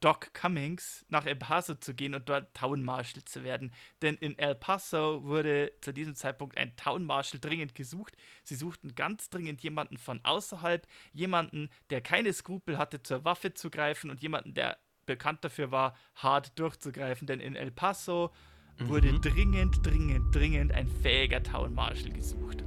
[0.00, 3.72] Doc Cummings nach El Paso zu gehen und dort Town Marshal zu werden.
[4.00, 8.16] Denn in El Paso wurde zu diesem Zeitpunkt ein Town Marshal dringend gesucht.
[8.44, 13.70] Sie suchten ganz dringend jemanden von außerhalb, jemanden, der keine Skrupel hatte, zur Waffe zu
[13.70, 17.26] greifen und jemanden, der bekannt dafür war, hart durchzugreifen.
[17.26, 18.30] Denn in El Paso
[18.78, 18.88] mhm.
[18.88, 22.64] wurde dringend, dringend, dringend ein fähiger Town Marshal gesucht.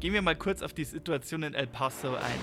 [0.00, 2.40] Gehen wir mal kurz auf die Situation in El Paso ein.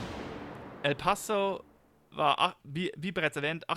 [0.82, 1.63] El Paso
[2.12, 3.69] war, wie, wie bereits erwähnt,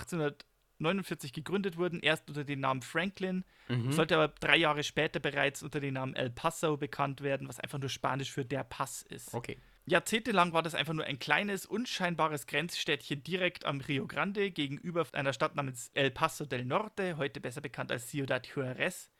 [0.78, 3.92] 1849 gegründet worden, erst unter dem Namen Franklin, mhm.
[3.92, 7.78] sollte aber drei Jahre später bereits unter dem Namen El Paso bekannt werden, was einfach
[7.78, 9.34] nur Spanisch für der Pass ist.
[9.34, 9.58] Okay.
[9.86, 15.32] Jahrzehntelang war das einfach nur ein kleines, unscheinbares Grenzstädtchen direkt am Rio Grande gegenüber einer
[15.32, 19.10] Stadt namens El Paso del Norte, heute besser bekannt als Ciudad Juarez.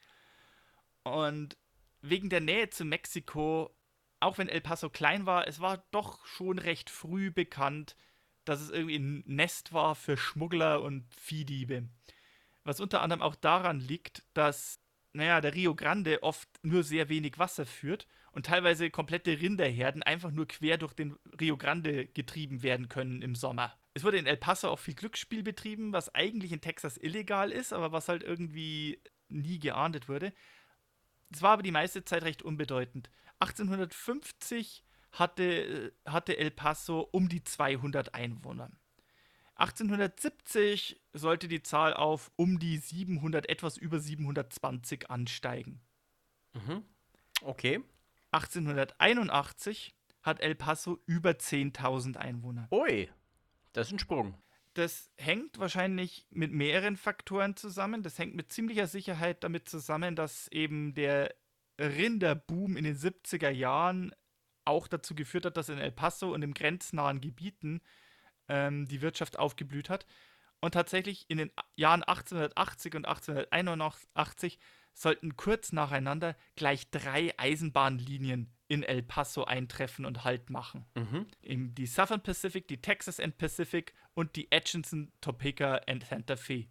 [1.04, 1.56] Und
[2.02, 3.76] wegen der Nähe zu Mexiko
[4.20, 7.96] auch wenn El Paso klein war, es war doch schon recht früh bekannt,
[8.48, 11.88] dass es irgendwie ein Nest war für Schmuggler und Viehdiebe.
[12.64, 14.80] Was unter anderem auch daran liegt, dass,
[15.12, 20.30] naja, der Rio Grande oft nur sehr wenig Wasser führt und teilweise komplette Rinderherden einfach
[20.30, 23.76] nur quer durch den Rio Grande getrieben werden können im Sommer.
[23.94, 27.72] Es wurde in El Paso auch viel Glücksspiel betrieben, was eigentlich in Texas illegal ist,
[27.72, 30.32] aber was halt irgendwie nie geahndet wurde.
[31.32, 33.10] Es war aber die meiste Zeit recht unbedeutend.
[33.40, 34.84] 1850
[35.18, 38.70] hatte, hatte El Paso um die 200 Einwohner.
[39.56, 45.80] 1870 sollte die Zahl auf um die 700, etwas über 720 ansteigen.
[46.52, 46.84] Mhm.
[47.42, 47.82] Okay.
[48.32, 52.68] 1881 hat El Paso über 10.000 Einwohner.
[52.70, 53.08] Ui,
[53.72, 54.36] das ist ein Sprung.
[54.74, 58.02] Das hängt wahrscheinlich mit mehreren Faktoren zusammen.
[58.02, 61.34] Das hängt mit ziemlicher Sicherheit damit zusammen, dass eben der
[61.78, 64.14] Rinderboom in den 70er Jahren
[64.66, 67.80] auch dazu geführt hat, dass in El Paso und im grenznahen Gebieten
[68.48, 70.06] ähm, die Wirtschaft aufgeblüht hat.
[70.60, 74.58] Und tatsächlich in den Jahren 1880 und 1881
[74.94, 80.86] sollten kurz nacheinander gleich drei Eisenbahnlinien in El Paso eintreffen und Halt machen.
[80.94, 81.26] Mhm.
[81.74, 86.66] die Southern Pacific, die Texas and Pacific und die Atchison, Topeka and Santa Fe.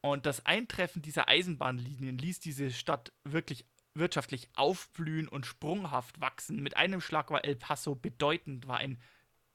[0.00, 6.62] Und das Eintreffen dieser Eisenbahnlinien ließ diese Stadt wirklich wirtschaftlich aufblühen und sprunghaft wachsen.
[6.62, 9.00] Mit einem Schlag war El Paso bedeutend, war ein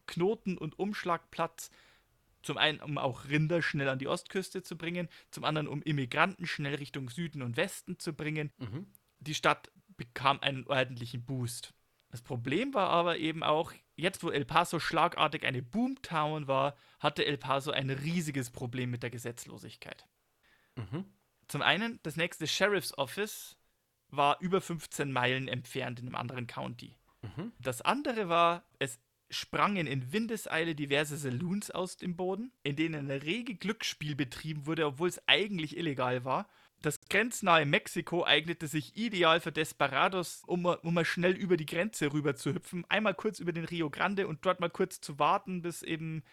[0.05, 1.69] Knoten- und Umschlagplatz.
[2.43, 6.45] Zum einen, um auch Rinder schnell an die Ostküste zu bringen, zum anderen, um Immigranten
[6.45, 8.51] schnell Richtung Süden und Westen zu bringen.
[8.57, 8.87] Mhm.
[9.19, 11.73] Die Stadt bekam einen ordentlichen Boost.
[12.09, 17.25] Das Problem war aber eben auch, jetzt wo El Paso schlagartig eine Boomtown war, hatte
[17.25, 20.07] El Paso ein riesiges Problem mit der Gesetzlosigkeit.
[20.75, 21.05] Mhm.
[21.47, 23.57] Zum einen, das nächste Sheriff's Office
[24.09, 26.95] war über 15 Meilen entfernt in einem anderen County.
[27.21, 27.51] Mhm.
[27.59, 33.19] Das andere war, es sprangen in Windeseile diverse Saloons aus dem Boden, in denen ein
[33.21, 36.47] rege Glücksspiel betrieben wurde, obwohl es eigentlich illegal war.
[36.81, 41.65] Das grenznahe Mexiko eignete sich ideal für Desperados, um, mal- um mal schnell über die
[41.65, 45.19] Grenze rüber zu hüpfen, einmal kurz über den Rio Grande und dort mal kurz zu
[45.19, 46.23] warten, bis eben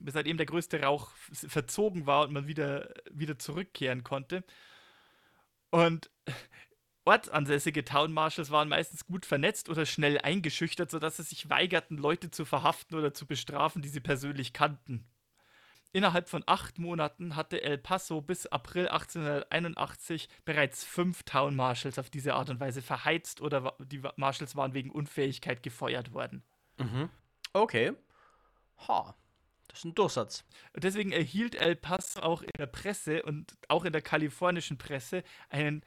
[0.00, 4.42] bis halt eben der größte Rauch verzogen war und man wieder, wieder zurückkehren konnte.
[5.70, 6.10] Und
[7.04, 12.30] ortsansässige Town Marshals waren meistens gut vernetzt oder schnell eingeschüchtert, sodass sie sich weigerten, Leute
[12.30, 15.04] zu verhaften oder zu bestrafen, die sie persönlich kannten.
[15.94, 22.08] Innerhalb von acht Monaten hatte El Paso bis April 1881 bereits fünf Town Marshals auf
[22.08, 26.42] diese Art und Weise verheizt oder die Marshals waren wegen Unfähigkeit gefeuert worden.
[26.78, 27.10] Mhm.
[27.52, 27.92] Okay.
[28.88, 29.14] Ha.
[29.68, 30.44] Das ist ein Durchsatz.
[30.72, 35.22] Und deswegen erhielt El Paso auch in der Presse und auch in der kalifornischen Presse
[35.50, 35.82] einen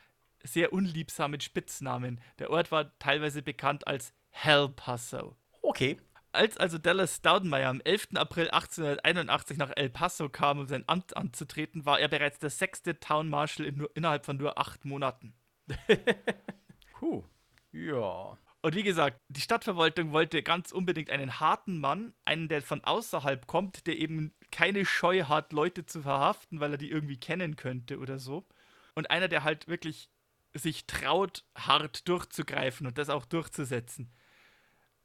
[0.46, 2.22] sehr unliebsamen Spitznamen.
[2.40, 5.36] Der Ort war teilweise bekannt als Hell Paso.
[5.62, 5.98] Okay.
[6.32, 8.10] Als also Dallas Staudenmayer am 11.
[8.16, 13.00] April 1881 nach El Paso kam, um sein Amt anzutreten, war er bereits der sechste
[13.00, 15.34] Town Marshal in nur, innerhalb von nur acht Monaten.
[17.00, 17.24] Puh.
[17.72, 18.38] Ja.
[18.66, 23.46] Und wie gesagt, die Stadtverwaltung wollte ganz unbedingt einen harten Mann, einen, der von außerhalb
[23.46, 28.00] kommt, der eben keine Scheu hat, Leute zu verhaften, weil er die irgendwie kennen könnte
[28.00, 28.48] oder so.
[28.96, 30.10] Und einer, der halt wirklich
[30.56, 34.12] sich traut, hart durchzugreifen und das auch durchzusetzen.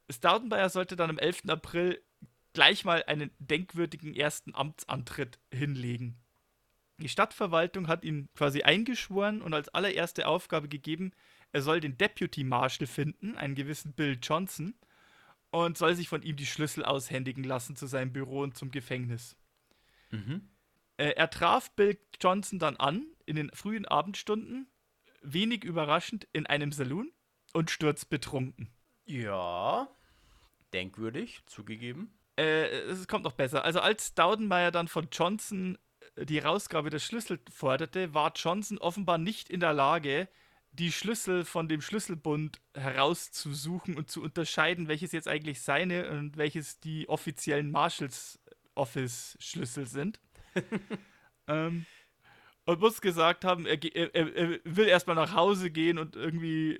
[0.09, 1.43] Staudenbayer sollte dann am 11.
[1.47, 2.01] April
[2.53, 6.17] gleich mal einen denkwürdigen ersten Amtsantritt hinlegen.
[6.97, 11.11] Die Stadtverwaltung hat ihn quasi eingeschworen und als allererste Aufgabe gegeben,
[11.51, 14.75] er soll den Deputy Marshal finden, einen gewissen Bill Johnson,
[15.49, 19.35] und soll sich von ihm die Schlüssel aushändigen lassen zu seinem Büro und zum Gefängnis.
[20.11, 20.49] Mhm.
[20.97, 24.67] Äh, er traf Bill Johnson dann an in den frühen Abendstunden,
[25.21, 27.11] wenig überraschend in einem Saloon
[27.53, 28.69] und sturzbetrunken.
[29.05, 29.89] Ja.
[30.73, 32.17] Denkwürdig, zugegeben.
[32.37, 33.65] Äh, es kommt noch besser.
[33.65, 35.77] Also als Staudenmayer dann von Johnson
[36.15, 40.27] äh, die Rausgabe der Schlüssel forderte, war Johnson offenbar nicht in der Lage,
[40.73, 46.79] die Schlüssel von dem Schlüsselbund herauszusuchen und zu unterscheiden, welches jetzt eigentlich seine und welches
[46.79, 48.39] die offiziellen Marshals
[48.75, 50.19] Office Schlüssel sind.
[51.47, 51.85] ähm,
[52.71, 56.79] und muss gesagt haben, er, er, er will erstmal nach Hause gehen und irgendwie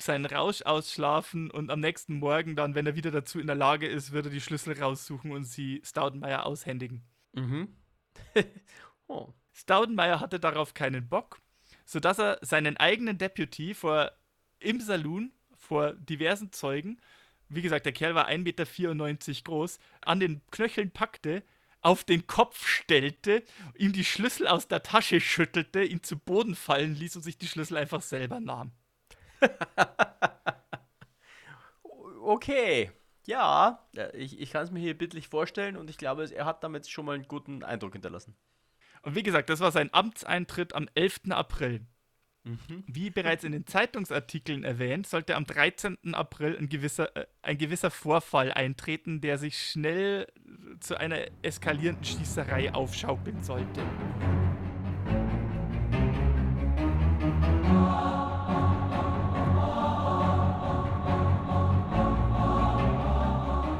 [0.00, 3.86] seinen Rausch ausschlafen und am nächsten Morgen dann, wenn er wieder dazu in der Lage
[3.86, 7.02] ist, wird er die Schlüssel raussuchen und sie Staudenmayer aushändigen.
[7.34, 7.76] Mhm.
[9.08, 9.34] oh.
[9.52, 11.38] Staudenmayer hatte darauf keinen Bock,
[11.84, 14.12] sodass er seinen eigenen Deputy vor,
[14.58, 16.98] im Saloon vor diversen Zeugen,
[17.50, 21.42] wie gesagt, der Kerl war 1,94 Meter groß, an den Knöcheln packte,
[21.82, 23.42] auf den Kopf stellte,
[23.76, 27.48] ihm die Schlüssel aus der Tasche schüttelte, ihn zu Boden fallen ließ und sich die
[27.48, 28.72] Schlüssel einfach selber nahm.
[32.22, 32.90] Okay.
[33.26, 36.62] Ja, äh, ich, ich kann es mir hier bildlich vorstellen und ich glaube, er hat
[36.62, 38.36] damit schon mal einen guten Eindruck hinterlassen.
[39.02, 41.30] Und wie gesagt, das war sein Amtseintritt am 11.
[41.30, 41.86] April.
[42.44, 42.84] Mhm.
[42.86, 45.98] Wie bereits in den Zeitungsartikeln erwähnt, sollte am 13.
[46.14, 50.26] April ein gewisser, äh, ein gewisser Vorfall eintreten, der sich schnell
[50.80, 53.82] zu einer eskalierenden Schießerei aufschaukeln sollte.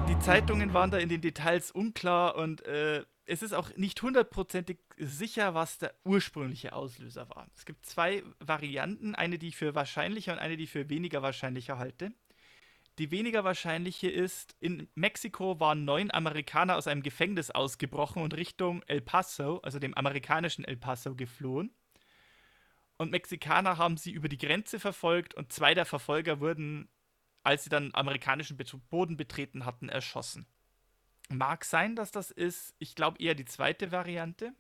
[0.09, 4.79] Die Zeitungen waren da in den Details unklar und äh, es ist auch nicht hundertprozentig
[4.99, 7.47] sicher, was der ursprüngliche Auslöser war.
[7.55, 11.23] Es gibt zwei Varianten, eine, die ich für wahrscheinlicher und eine, die ich für weniger
[11.23, 12.13] wahrscheinlicher halte.
[12.99, 18.83] Die weniger wahrscheinliche ist, in Mexiko waren neun Amerikaner aus einem Gefängnis ausgebrochen und Richtung
[18.89, 21.73] El Paso, also dem amerikanischen El Paso, geflohen.
[22.99, 26.89] Und Mexikaner haben sie über die Grenze verfolgt und zwei der Verfolger wurden,
[27.45, 28.59] als sie dann amerikanischen
[28.91, 30.47] Boden betreten hatten, erschossen.
[31.31, 34.53] Mag sein, dass das ist, ich glaube eher die zweite Variante.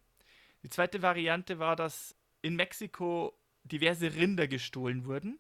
[0.62, 5.38] Die zweite Variante war, dass in Mexiko diverse Rinder gestohlen wurden.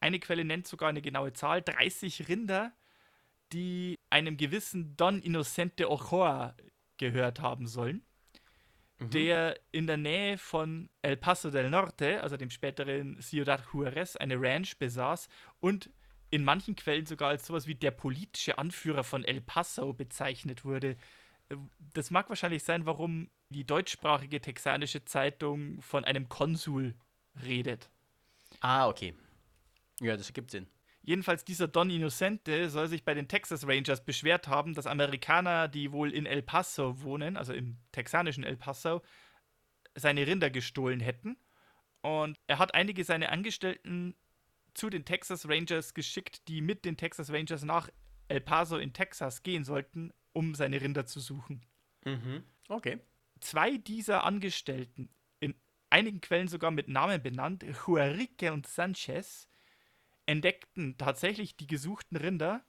[0.00, 2.72] Eine Quelle nennt sogar eine genaue Zahl, 30 Rinder,
[3.52, 6.54] die einem gewissen Don Inocente Ochoa
[6.98, 8.04] gehört haben sollen.
[8.98, 9.10] mhm.
[9.10, 14.40] der in der Nähe von El Paso del Norte, also dem späteren Ciudad Juarez, eine
[14.40, 15.28] Ranch besaß
[15.60, 15.90] und
[16.30, 20.96] in manchen Quellen sogar als sowas wie der politische Anführer von El Paso bezeichnet wurde.
[21.94, 26.94] Das mag wahrscheinlich sein, warum die deutschsprachige texanische Zeitung von einem Konsul
[27.42, 27.90] redet.
[28.60, 29.14] Ah, okay.
[30.00, 30.66] Ja, das ergibt Sinn.
[31.02, 35.90] Jedenfalls dieser Don Innocente soll sich bei den Texas Rangers beschwert haben, dass Amerikaner, die
[35.90, 39.00] wohl in El Paso wohnen, also im texanischen El Paso,
[39.94, 41.38] seine Rinder gestohlen hätten.
[42.02, 44.14] Und er hat einige seiner Angestellten
[44.78, 47.90] zu den Texas Rangers geschickt, die mit den Texas Rangers nach
[48.28, 51.66] El Paso in Texas gehen sollten, um seine Rinder zu suchen.
[52.04, 52.44] Mhm.
[52.68, 53.00] Okay.
[53.40, 55.08] Zwei dieser Angestellten,
[55.40, 55.54] in
[55.90, 59.48] einigen Quellen sogar mit Namen benannt, Juarique und Sanchez,
[60.26, 62.64] entdeckten tatsächlich die gesuchten Rinder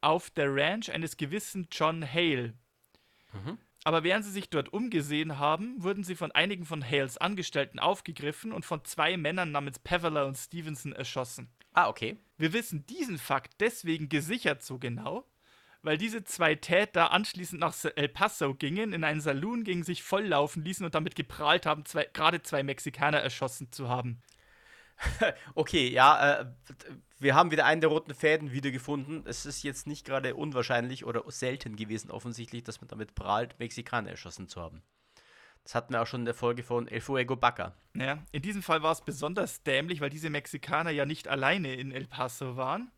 [0.00, 2.54] auf der Ranch eines gewissen John Hale.
[3.32, 3.58] Mhm.
[3.86, 8.50] Aber während sie sich dort umgesehen haben, wurden sie von einigen von Hales Angestellten aufgegriffen
[8.50, 11.48] und von zwei Männern namens Peveler und Stevenson erschossen.
[11.72, 12.16] Ah, okay.
[12.36, 15.24] Wir wissen diesen Fakt deswegen gesichert so genau,
[15.82, 20.64] weil diese zwei Täter anschließend nach El Paso gingen, in einen Saloon gingen, sich volllaufen
[20.64, 24.20] ließen und damit geprahlt haben, zwei, gerade zwei Mexikaner erschossen zu haben.
[25.54, 26.46] okay, ja, äh,
[27.18, 29.24] wir haben wieder einen der roten Fäden wiedergefunden.
[29.26, 34.10] Es ist jetzt nicht gerade unwahrscheinlich oder selten gewesen, offensichtlich, dass man damit prahlt, Mexikaner
[34.10, 34.82] erschossen zu haben.
[35.64, 37.74] Das hatten wir auch schon in der Folge von El Fuego Baca.
[37.94, 41.90] Ja, in diesem Fall war es besonders dämlich, weil diese Mexikaner ja nicht alleine in
[41.90, 42.92] El Paso waren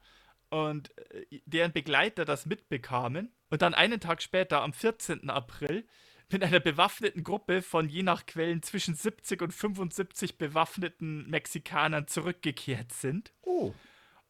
[0.50, 3.32] und äh, deren Begleiter das mitbekamen.
[3.50, 5.30] Und dann einen Tag später, am 14.
[5.30, 5.87] April,
[6.30, 12.92] mit einer bewaffneten Gruppe von je nach Quellen zwischen 70 und 75 bewaffneten Mexikanern zurückgekehrt
[12.92, 13.32] sind.
[13.42, 13.72] Oh.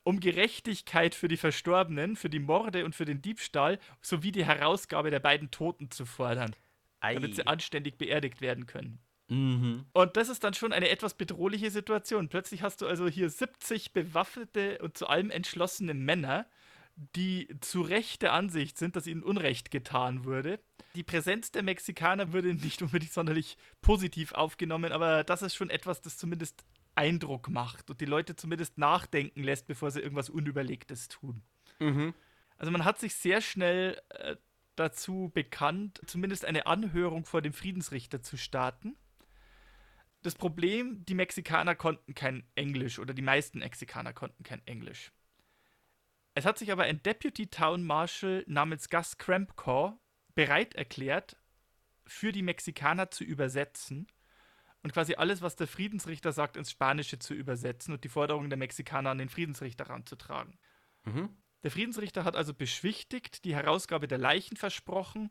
[0.05, 5.11] Um Gerechtigkeit für die Verstorbenen, für die Morde und für den Diebstahl sowie die Herausgabe
[5.11, 6.55] der beiden Toten zu fordern.
[7.01, 7.15] Ei.
[7.15, 9.01] Damit sie anständig beerdigt werden können.
[9.29, 9.85] Mhm.
[9.93, 12.29] Und das ist dann schon eine etwas bedrohliche Situation.
[12.29, 16.47] Plötzlich hast du also hier 70 bewaffnete und zu allem entschlossene Männer,
[17.17, 20.61] die zu Recht der Ansicht sind, dass ihnen Unrecht getan wurde.
[20.95, 26.01] Die Präsenz der Mexikaner würde nicht unbedingt sonderlich positiv aufgenommen, aber das ist schon etwas,
[26.01, 26.65] das zumindest
[26.97, 31.43] Eindruck macht und die Leute zumindest nachdenken lässt, bevor sie irgendwas Unüberlegtes tun.
[31.79, 32.15] Mhm.
[32.57, 34.35] Also man hat sich sehr schnell äh,
[34.75, 38.97] dazu bekannt, zumindest eine Anhörung vor dem Friedensrichter zu starten.
[40.23, 45.13] Das Problem, die Mexikaner konnten kein Englisch oder die meisten Mexikaner konnten kein Englisch.
[46.39, 49.99] Es hat sich aber ein Deputy Town Marshal namens Gus Crampcore
[50.37, 51.37] bereit erklärt,
[52.07, 54.07] für die Mexikaner zu übersetzen
[54.85, 58.57] und quasi alles, was der Friedensrichter sagt, ins Spanische zu übersetzen und die Forderungen der
[58.57, 60.57] Mexikaner an den Friedensrichter ranzutragen.
[61.03, 61.31] Mhm.
[61.65, 65.31] Der Friedensrichter hat also beschwichtigt, die Herausgabe der Leichen versprochen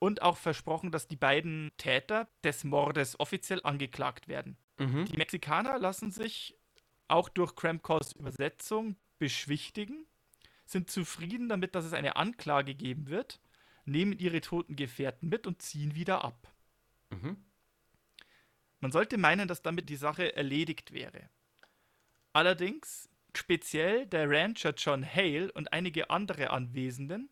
[0.00, 4.56] und auch versprochen, dass die beiden Täter des Mordes offiziell angeklagt werden.
[4.76, 5.04] Mhm.
[5.04, 6.58] Die Mexikaner lassen sich
[7.06, 10.07] auch durch Crampcores Übersetzung beschwichtigen
[10.68, 13.40] sind zufrieden damit, dass es eine Anklage geben wird,
[13.86, 16.52] nehmen ihre toten Gefährten mit und ziehen wieder ab.
[17.10, 17.44] Mhm.
[18.80, 21.30] Man sollte meinen, dass damit die Sache erledigt wäre.
[22.32, 27.30] Allerdings, speziell der Rancher John Hale und einige andere Anwesenden,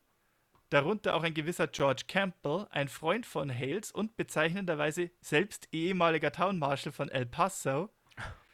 [0.71, 6.59] darunter auch ein gewisser George Campbell, ein Freund von Hales und bezeichnenderweise selbst ehemaliger Town
[6.59, 7.91] Marshal von El Paso,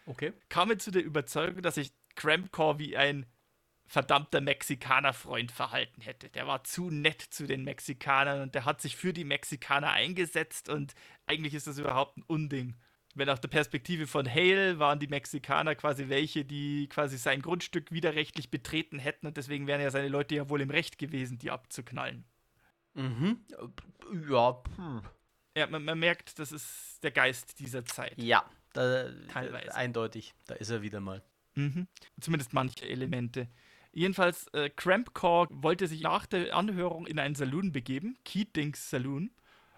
[0.06, 0.32] okay.
[0.48, 3.26] kamen zu der Überzeugung, dass sich Crampcore wie ein
[3.92, 6.30] verdammter Mexikaner-Freund verhalten hätte.
[6.30, 10.70] Der war zu nett zu den Mexikanern und der hat sich für die Mexikaner eingesetzt
[10.70, 10.94] und
[11.26, 12.74] eigentlich ist das überhaupt ein Unding.
[13.14, 17.92] Wenn aus der Perspektive von Hale waren die Mexikaner quasi welche, die quasi sein Grundstück
[17.92, 21.50] widerrechtlich betreten hätten und deswegen wären ja seine Leute ja wohl im Recht gewesen, die
[21.50, 22.24] abzuknallen.
[22.94, 23.44] Mhm.
[24.26, 24.62] Ja.
[24.76, 25.02] Hm.
[25.54, 28.14] Ja, man, man, merkt, das ist der Geist dieser Zeit.
[28.16, 29.74] Ja, da, teilweise.
[29.74, 31.22] Eindeutig, da ist er wieder mal.
[31.56, 31.88] Mhm.
[32.22, 33.48] Zumindest manche Elemente.
[33.92, 39.30] Jedenfalls, äh, Crampcore wollte sich nach der Anhörung in einen Saloon begeben, Keatings Saloon.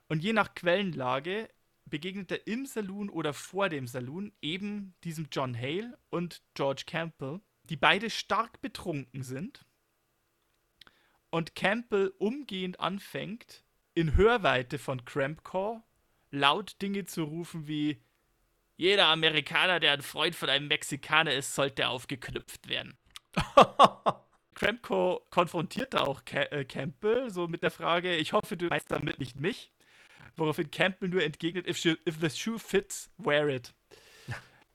[0.09, 1.48] Und je nach Quellenlage
[1.85, 7.41] begegnet er im Saloon oder vor dem Saloon eben diesem John Hale und George Campbell,
[7.64, 9.66] die beide stark betrunken sind.
[11.30, 13.64] Und Campbell umgehend anfängt,
[13.95, 15.82] in Hörweite von Crampcore
[16.30, 18.01] laut Dinge zu rufen wie
[18.76, 22.97] jeder Amerikaner, der ein Freund von einem Mexikaner ist, sollte aufgeknüpft werden.
[24.55, 29.18] Cramco konfrontierte auch Ca äh, Campbell so mit der Frage, ich hoffe, du meinst damit
[29.18, 29.72] nicht mich.
[30.36, 33.74] Woraufhin Campbell nur entgegnet, if, if the shoe fits, wear it.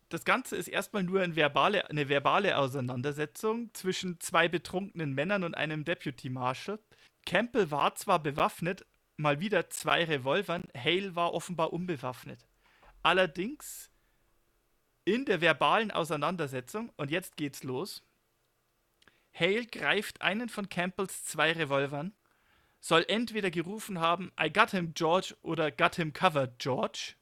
[0.10, 5.54] Das Ganze ist erstmal nur eine verbale, eine verbale Auseinandersetzung zwischen zwei betrunkenen Männern und
[5.54, 6.80] einem Deputy Marshal.
[7.28, 10.64] Campbell war zwar bewaffnet, mal wieder zwei Revolvern.
[10.76, 12.48] Hale war offenbar unbewaffnet.
[13.04, 13.92] Allerdings
[15.06, 18.04] in der verbalen Auseinandersetzung, und jetzt geht's los,
[19.40, 22.14] Hale greift einen von Campbells zwei Revolvern,
[22.80, 27.16] soll entweder gerufen haben, I got him George oder got him covered George.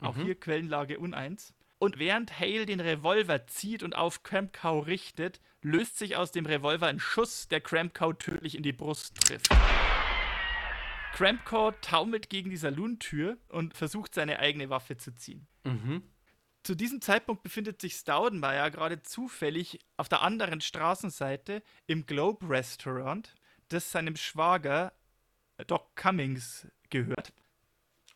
[0.00, 1.54] Auch hier Quellenlage uneins.
[1.78, 6.86] Und während Hale den Revolver zieht und auf Cramcow richtet, löst sich aus dem Revolver
[6.86, 9.48] ein Schuss, der Cramcow tödlich in die Brust trifft.
[11.14, 15.46] Cramcow taumelt gegen die Salontür und versucht seine eigene Waffe zu ziehen.
[15.64, 16.02] Mhm.
[16.64, 23.34] Zu diesem Zeitpunkt befindet sich Staudenmeier gerade zufällig auf der anderen Straßenseite im Globe Restaurant,
[23.68, 24.94] das seinem Schwager
[25.66, 27.34] Doc Cummings gehört.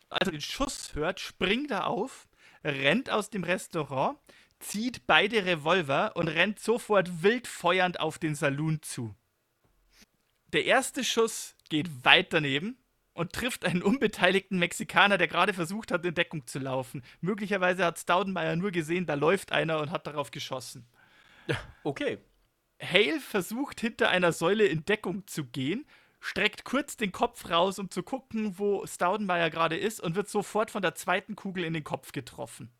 [0.09, 2.27] Als er den Schuss hört, springt er auf,
[2.63, 4.17] rennt aus dem Restaurant,
[4.57, 9.15] zieht beide Revolver und rennt sofort wild feuernd auf den Saloon zu.
[10.47, 12.79] Der erste Schuss geht weit daneben
[13.19, 17.03] und trifft einen unbeteiligten Mexikaner, der gerade versucht hat, in Deckung zu laufen.
[17.19, 20.87] Möglicherweise hat Staudenmeier nur gesehen, da läuft einer und hat darauf geschossen.
[21.83, 22.19] Okay.
[22.81, 25.85] Hale versucht hinter einer Säule in Deckung zu gehen,
[26.21, 30.71] streckt kurz den Kopf raus, um zu gucken, wo Staudenmeier gerade ist und wird sofort
[30.71, 32.71] von der zweiten Kugel in den Kopf getroffen.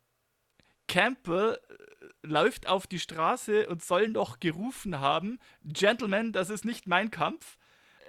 [0.88, 6.86] Campbell äh, läuft auf die Straße und soll noch gerufen haben: Gentlemen, das ist nicht
[6.86, 7.58] mein Kampf.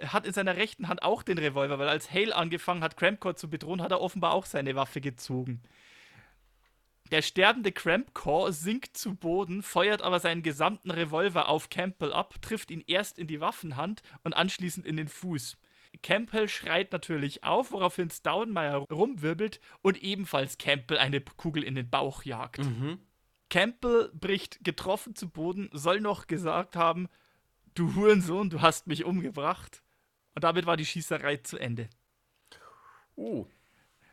[0.07, 3.49] Hat in seiner rechten Hand auch den Revolver, weil als Hale angefangen hat, Crampcore zu
[3.49, 5.61] bedrohen, hat er offenbar auch seine Waffe gezogen.
[7.11, 12.71] Der sterbende Crampcore sinkt zu Boden, feuert aber seinen gesamten Revolver auf Campbell ab, trifft
[12.71, 15.57] ihn erst in die Waffenhand und anschließend in den Fuß.
[16.03, 22.23] Campbell schreit natürlich auf, woraufhin Staudenmeier rumwirbelt und ebenfalls Campbell eine Kugel in den Bauch
[22.23, 22.59] jagt.
[22.59, 22.99] Mhm.
[23.49, 27.09] Campbell bricht getroffen zu Boden, soll noch gesagt haben,
[27.75, 29.83] du Hurensohn, du hast mich umgebracht.
[30.35, 31.89] Und damit war die Schießerei zu Ende.
[33.15, 33.45] Uh.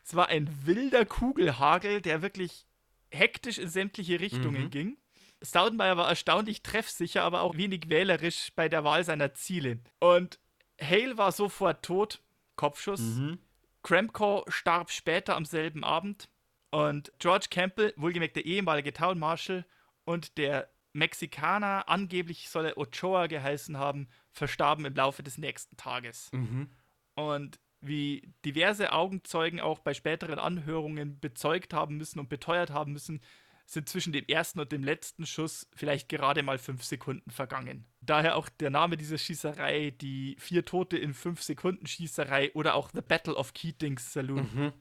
[0.04, 2.66] Es war ein wilder Kugelhagel, der wirklich
[3.10, 4.70] hektisch in sämtliche Richtungen Mhm.
[4.70, 4.96] ging.
[5.42, 9.80] Staudenmeier war erstaunlich treffsicher, aber auch wenig wählerisch bei der Wahl seiner Ziele.
[10.00, 10.40] Und
[10.80, 12.22] Hale war sofort tot,
[12.56, 13.00] Kopfschuss.
[13.00, 13.38] Mhm.
[13.82, 16.28] Cramco starb später am selben Abend.
[16.70, 19.64] Und George Campbell, wohlgemerkt der ehemalige Town Marshal,
[20.04, 24.08] und der Mexikaner, angeblich soll er Ochoa geheißen haben,
[24.38, 26.30] verstarben im Laufe des nächsten Tages.
[26.32, 26.70] Mhm.
[27.14, 33.20] Und wie diverse Augenzeugen auch bei späteren Anhörungen bezeugt haben müssen und beteuert haben müssen,
[33.66, 37.84] sind zwischen dem ersten und dem letzten Schuss vielleicht gerade mal fünf Sekunden vergangen.
[38.00, 42.90] Daher auch der Name dieser Schießerei, die vier Tote in fünf Sekunden Schießerei oder auch
[42.94, 44.48] The Battle of Keatings Saloon.
[44.54, 44.72] Mhm.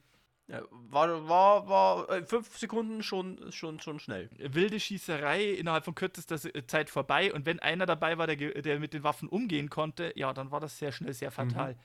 [0.50, 4.30] Ja, war, war, war äh, fünf Sekunden schon, schon, schon schnell.
[4.38, 8.80] Wilde Schießerei innerhalb von kürzester Se- Zeit vorbei und wenn einer dabei war, der, der
[8.80, 11.76] mit den Waffen umgehen konnte, ja, dann war das sehr schnell sehr fatal.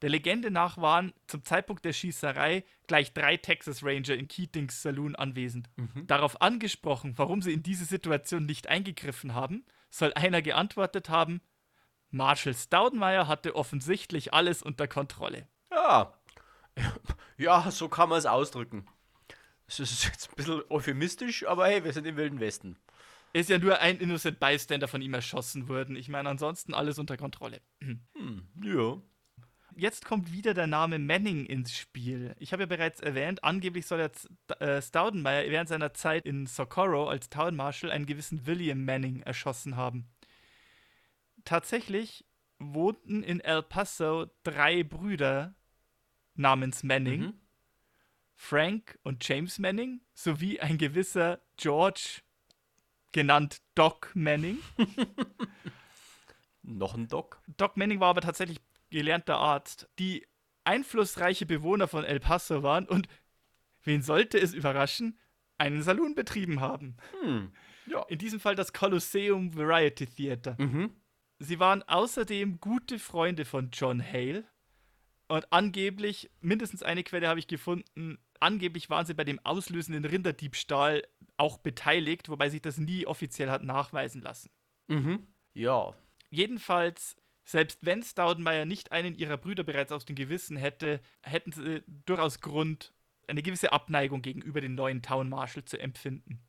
[0.00, 5.14] Der Legende nach waren zum Zeitpunkt der Schießerei gleich drei Texas Ranger in Keatings Saloon
[5.14, 5.70] anwesend.
[6.08, 11.40] Darauf angesprochen, warum sie in diese Situation nicht eingegriffen haben, soll einer geantwortet haben,
[12.10, 15.46] Marshal Staudenmeier hatte offensichtlich alles unter Kontrolle.
[15.70, 16.12] Ja.
[17.38, 18.86] Ja, so kann man es ausdrücken.
[19.66, 22.76] Es ist jetzt ein bisschen euphemistisch, aber hey, wir sind im Wilden Westen.
[23.32, 25.96] Ist ja nur ein Innocent Bystander von ihm erschossen worden.
[25.96, 27.60] Ich meine, ansonsten alles unter Kontrolle.
[27.80, 29.00] Hm, ja.
[29.74, 32.36] Jetzt kommt wieder der Name Manning ins Spiel.
[32.38, 37.08] Ich habe ja bereits erwähnt, angeblich soll jetzt äh, Staudenmeier während seiner Zeit in Socorro
[37.08, 40.10] als Town Marshal einen gewissen William Manning erschossen haben.
[41.44, 42.26] Tatsächlich
[42.58, 45.54] wohnten in El Paso drei Brüder
[46.34, 47.34] namens Manning, Mhm.
[48.34, 52.22] Frank und James Manning, sowie ein gewisser George,
[53.12, 54.58] genannt Doc Manning.
[56.62, 57.40] Noch ein Doc.
[57.56, 58.58] Doc Manning war aber tatsächlich
[58.90, 60.26] gelernter Arzt, die
[60.64, 63.08] einflussreiche Bewohner von El Paso waren und,
[63.82, 65.18] wen sollte es überraschen,
[65.58, 66.96] einen Saloon betrieben haben.
[67.22, 67.52] Hm.
[67.86, 68.02] Ja.
[68.04, 70.56] In diesem Fall das Colosseum Variety Theater.
[70.58, 70.94] Mhm.
[71.40, 74.44] Sie waren außerdem gute Freunde von John Hale
[75.32, 81.08] und angeblich, mindestens eine Quelle habe ich gefunden, angeblich waren sie bei dem auslösenden Rinderdiebstahl
[81.38, 84.50] auch beteiligt, wobei sich das nie offiziell hat nachweisen lassen.
[84.88, 85.26] Mhm.
[85.54, 85.94] Ja.
[86.28, 91.82] Jedenfalls, selbst wenn Staudenmeier nicht einen ihrer Brüder bereits auf dem Gewissen hätte, hätten sie
[92.04, 92.92] durchaus Grund,
[93.26, 96.42] eine gewisse Abneigung gegenüber den neuen Town Marshal zu empfinden.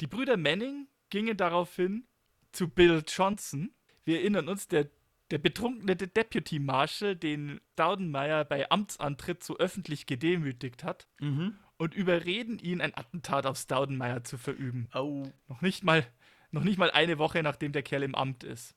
[0.00, 2.06] Die Brüder Manning gingen daraufhin
[2.52, 3.74] zu Bill Johnson.
[4.04, 4.90] Wir erinnern uns, der,
[5.30, 11.58] der betrunkene De- Deputy Marshal, den Staudenmeier bei Amtsantritt so öffentlich gedemütigt hat, Mhm.
[11.78, 14.88] und überreden ihn, ein Attentat auf Staudenmeier zu verüben.
[14.94, 15.26] Oh.
[15.48, 16.06] Noch nicht mal,
[16.50, 18.74] noch nicht mal eine Woche, nachdem der Kerl im Amt ist.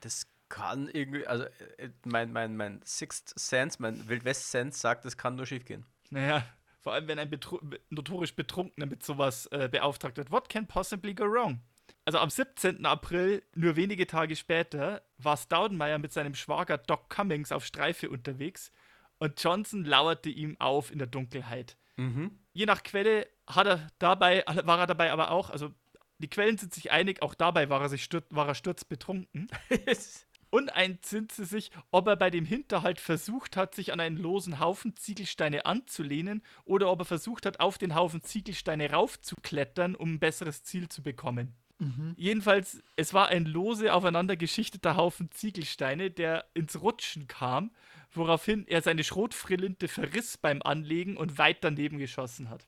[0.00, 1.44] Das Kann irgendwie, also
[1.78, 5.84] äh, mein, mein, mein Sixth Sense, mein Wildwest Sense sagt, es kann nur schief gehen.
[6.10, 6.46] Naja,
[6.80, 7.58] vor allem wenn ein betru
[7.90, 10.30] notorisch Betrunkener mit sowas äh, beauftragt wird.
[10.30, 11.60] What can possibly go wrong?
[12.06, 12.86] Also am 17.
[12.86, 18.70] April, nur wenige Tage später, war Staudenmeier mit seinem Schwager Doc Cummings auf Streife unterwegs
[19.18, 21.76] und Johnson lauerte ihm auf in der Dunkelheit.
[21.96, 22.38] Mhm.
[22.52, 25.74] Je nach Quelle hat er dabei, war er dabei aber auch, also
[26.18, 29.48] die Quellen sind sich einig, auch dabei war er, sich stürz, war er sturzbetrunken.
[30.50, 34.60] Uneinig sind sie sich, ob er bei dem Hinterhalt versucht hat, sich an einen losen
[34.60, 40.20] Haufen Ziegelsteine anzulehnen oder ob er versucht hat, auf den Haufen Ziegelsteine raufzuklettern, um ein
[40.20, 41.56] besseres Ziel zu bekommen.
[42.16, 47.70] Jedenfalls, es war ein lose aufeinander geschichteter Haufen Ziegelsteine, der ins Rutschen kam,
[48.12, 52.66] woraufhin er seine Schrotfrillinte verriss beim Anlegen und weit daneben geschossen hat.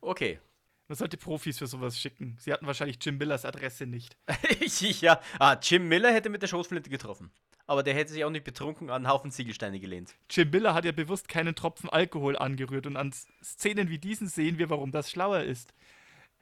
[0.00, 0.40] Okay.
[0.88, 2.36] Man sollte Profis für sowas schicken.
[2.40, 4.16] Sie hatten wahrscheinlich Jim Millers Adresse nicht.
[5.00, 7.30] ja, ah, Jim Miller hätte mit der Schrotflinte getroffen.
[7.68, 10.16] Aber der hätte sich auch nicht betrunken an einen Haufen Ziegelsteine gelehnt.
[10.28, 14.58] Jim Miller hat ja bewusst keinen Tropfen Alkohol angerührt und an Szenen wie diesen sehen
[14.58, 15.72] wir, warum das schlauer ist.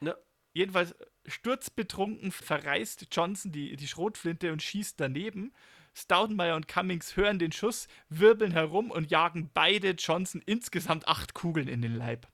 [0.00, 0.16] Ne.
[0.58, 0.92] Jedenfalls
[1.24, 5.52] sturzbetrunken verreißt Johnson die, die Schrotflinte und schießt daneben.
[5.94, 11.68] Staudenmeier und Cummings hören den Schuss, wirbeln herum und jagen beide Johnson insgesamt acht Kugeln
[11.68, 12.26] in den Leib.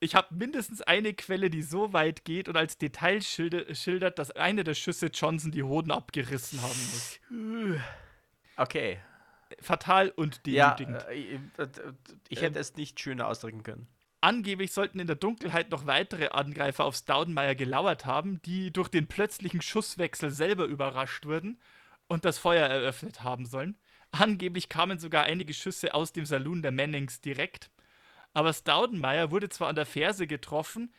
[0.00, 4.32] Ich habe mindestens eine Quelle, die so weit geht und als Detail schilde, schildert, dass
[4.32, 7.20] eine der Schüsse Johnson die Hoden abgerissen haben muss.
[8.56, 8.98] Okay.
[9.60, 11.08] Fatal und Ja, demütigend.
[11.08, 11.68] äh, ich, äh,
[12.28, 13.86] ich hätte es nicht schöner ausdrücken können.
[14.24, 19.06] Angeblich sollten in der Dunkelheit noch weitere Angreifer auf Staudenmeier gelauert haben, die durch den
[19.06, 21.60] plötzlichen Schusswechsel selber überrascht wurden
[22.06, 23.76] und das Feuer eröffnet haben sollen.
[24.12, 27.70] Angeblich kamen sogar einige Schüsse aus dem Saloon der Mannings direkt.
[28.32, 30.90] Aber Staudenmeier wurde zwar an der Ferse getroffen,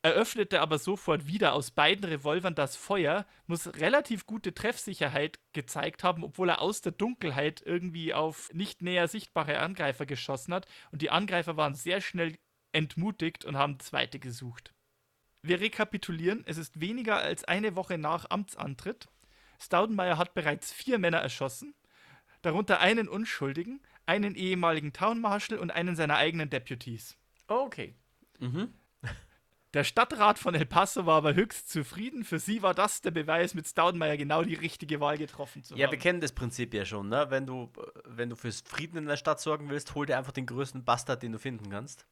[0.00, 6.24] eröffnete aber sofort wieder aus beiden Revolvern das Feuer, muss relativ gute Treffsicherheit gezeigt haben,
[6.24, 10.66] obwohl er aus der Dunkelheit irgendwie auf nicht näher sichtbare Angreifer geschossen hat.
[10.90, 12.36] Und die Angreifer waren sehr schnell
[12.72, 14.72] entmutigt und haben zweite gesucht.
[15.42, 19.08] Wir rekapitulieren, es ist weniger als eine Woche nach Amtsantritt.
[19.60, 21.74] Staudenmeier hat bereits vier Männer erschossen,
[22.42, 27.16] darunter einen Unschuldigen, einen ehemaligen Town Marshal und einen seiner eigenen Deputies.
[27.48, 27.94] Okay.
[28.38, 28.72] Mhm.
[29.74, 32.24] Der Stadtrat von El Paso war aber höchst zufrieden.
[32.24, 35.86] Für sie war das der Beweis, mit Staudenmeier genau die richtige Wahl getroffen zu Ja,
[35.86, 35.92] haben.
[35.92, 37.26] wir kennen das Prinzip ja schon, ne?
[37.30, 37.72] Wenn du,
[38.04, 41.22] wenn du fürs Frieden in der Stadt sorgen willst, hol dir einfach den größten Bastard,
[41.22, 42.04] den du finden kannst.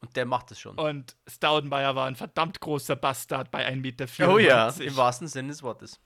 [0.00, 0.78] Und der macht es schon.
[0.78, 4.06] Und Staudenmeier war ein verdammt großer Bastard bei 1,94 Meter.
[4.32, 6.00] oh ja, im wahrsten Sinne des Wortes.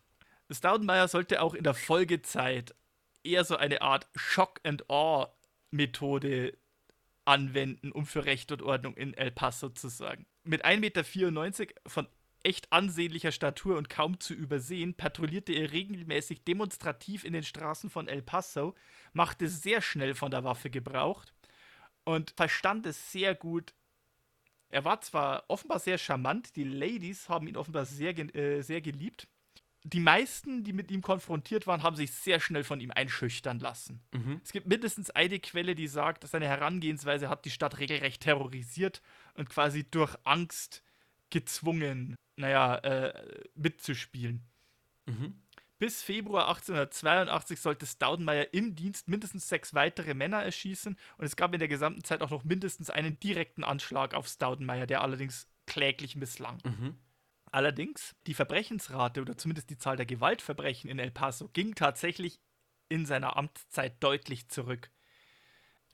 [0.50, 2.74] Staudenmeier sollte auch in der Folgezeit
[3.22, 6.58] eher so eine Art Shock-and-Awe-Methode
[7.24, 10.26] anwenden, um für Recht und Ordnung in El Paso zu sorgen.
[10.42, 11.04] Mit 1,94 Meter
[11.86, 12.08] von
[12.42, 18.06] echt ansehnlicher Statur und kaum zu übersehen, patrouillierte er regelmäßig demonstrativ in den Straßen von
[18.06, 18.74] El Paso,
[19.14, 21.24] machte sehr schnell von der Waffe Gebrauch
[22.04, 23.72] und verstand es sehr gut.
[24.74, 29.28] Er war zwar offenbar sehr charmant, die Ladies haben ihn offenbar sehr, äh, sehr geliebt.
[29.84, 34.02] Die meisten, die mit ihm konfrontiert waren, haben sich sehr schnell von ihm einschüchtern lassen.
[34.10, 34.40] Mhm.
[34.42, 39.00] Es gibt mindestens eine Quelle, die sagt, dass seine Herangehensweise hat die Stadt regelrecht terrorisiert
[39.34, 40.82] und quasi durch Angst
[41.30, 44.42] gezwungen, naja, äh, mitzuspielen.
[45.06, 45.40] Mhm.
[45.84, 51.52] Bis Februar 1882 sollte Staudenmeier im Dienst mindestens sechs weitere Männer erschießen und es gab
[51.52, 56.16] in der gesamten Zeit auch noch mindestens einen direkten Anschlag auf Staudenmeier, der allerdings kläglich
[56.16, 56.56] misslang.
[56.64, 56.96] Mhm.
[57.52, 62.40] Allerdings, die Verbrechensrate oder zumindest die Zahl der Gewaltverbrechen in El Paso ging tatsächlich
[62.88, 64.90] in seiner Amtszeit deutlich zurück.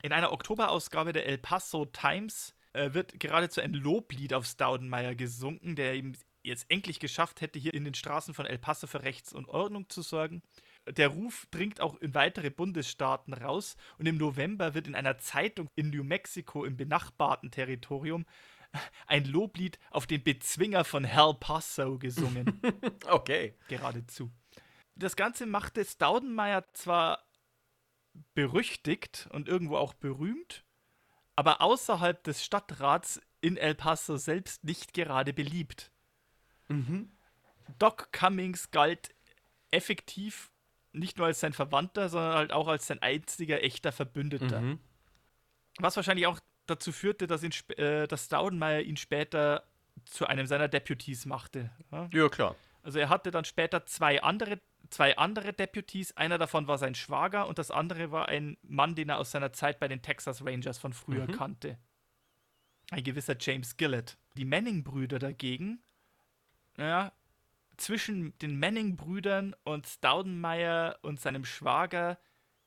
[0.05, 5.75] In einer Oktoberausgabe der El Paso Times äh, wird geradezu ein Loblied auf Staudenmeier gesunken,
[5.75, 9.33] der ihm jetzt endlich geschafft hätte, hier in den Straßen von El Paso für Rechts
[9.33, 10.43] und Ordnung zu sorgen.
[10.89, 15.69] Der Ruf dringt auch in weitere Bundesstaaten raus und im November wird in einer Zeitung
[15.77, 18.25] in New Mexico im benachbarten Territorium
[19.07, 22.61] ein Loblied auf den Bezwinger von Hell Paso gesungen,
[23.09, 23.55] Okay.
[23.69, 24.31] geradezu.
[24.95, 27.25] Das Ganze machte Staudenmeier zwar
[28.35, 30.65] berüchtigt und irgendwo auch berühmt,
[31.37, 35.91] aber außerhalb des Stadtrats in El Paso selbst nicht gerade beliebt.
[36.71, 37.11] Mhm.
[37.79, 39.15] Doc Cummings galt
[39.71, 40.51] effektiv
[40.93, 44.61] nicht nur als sein Verwandter, sondern halt auch als sein einziger echter Verbündeter.
[44.61, 44.81] Mhm.
[45.79, 49.65] Was wahrscheinlich auch dazu führte, dass, ihn, äh, dass Staudenmeier ihn später
[50.05, 51.71] zu einem seiner Deputies machte.
[51.93, 52.09] Ja?
[52.13, 52.57] Ja, klar.
[52.83, 54.59] Also er hatte dann später zwei andere,
[54.89, 56.17] zwei andere Deputies.
[56.17, 59.53] Einer davon war sein Schwager und das andere war ein Mann, den er aus seiner
[59.53, 61.33] Zeit bei den Texas Rangers von früher Mhm.
[61.33, 61.79] kannte.
[62.91, 64.17] Ein gewisser James Gillett.
[64.37, 65.83] Die Manning-Brüder dagegen,
[66.77, 67.13] naja,
[67.77, 72.19] zwischen den Manning-Brüdern und Staudenmeyer und seinem Schwager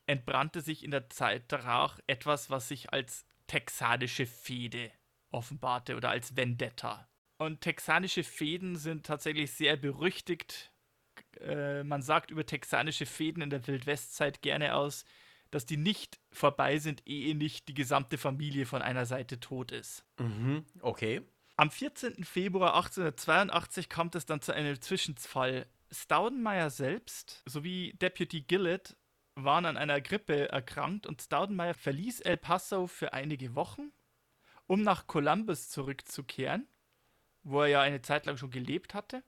[0.06, 4.90] entbrannte sich in der Zeit darauf etwas, was sich als texanische Fehde
[5.30, 7.08] offenbarte oder als Vendetta.
[7.38, 10.72] Und texanische Fäden sind tatsächlich sehr berüchtigt.
[11.40, 15.04] Äh, man sagt über texanische Fäden in der Wildwestzeit gerne aus,
[15.50, 20.04] dass die nicht vorbei sind, ehe nicht die gesamte Familie von einer Seite tot ist.
[20.18, 21.22] Mhm, okay.
[21.56, 22.24] Am 14.
[22.24, 25.66] Februar 1882 kommt es dann zu einem Zwischenfall.
[25.92, 28.96] Staudenmeyer selbst sowie Deputy Gillett
[29.36, 33.92] waren an einer Grippe erkrankt und Staudenmeyer verließ El Paso für einige Wochen,
[34.66, 36.66] um nach Columbus zurückzukehren,
[37.44, 39.22] wo er ja eine Zeit lang schon gelebt hatte,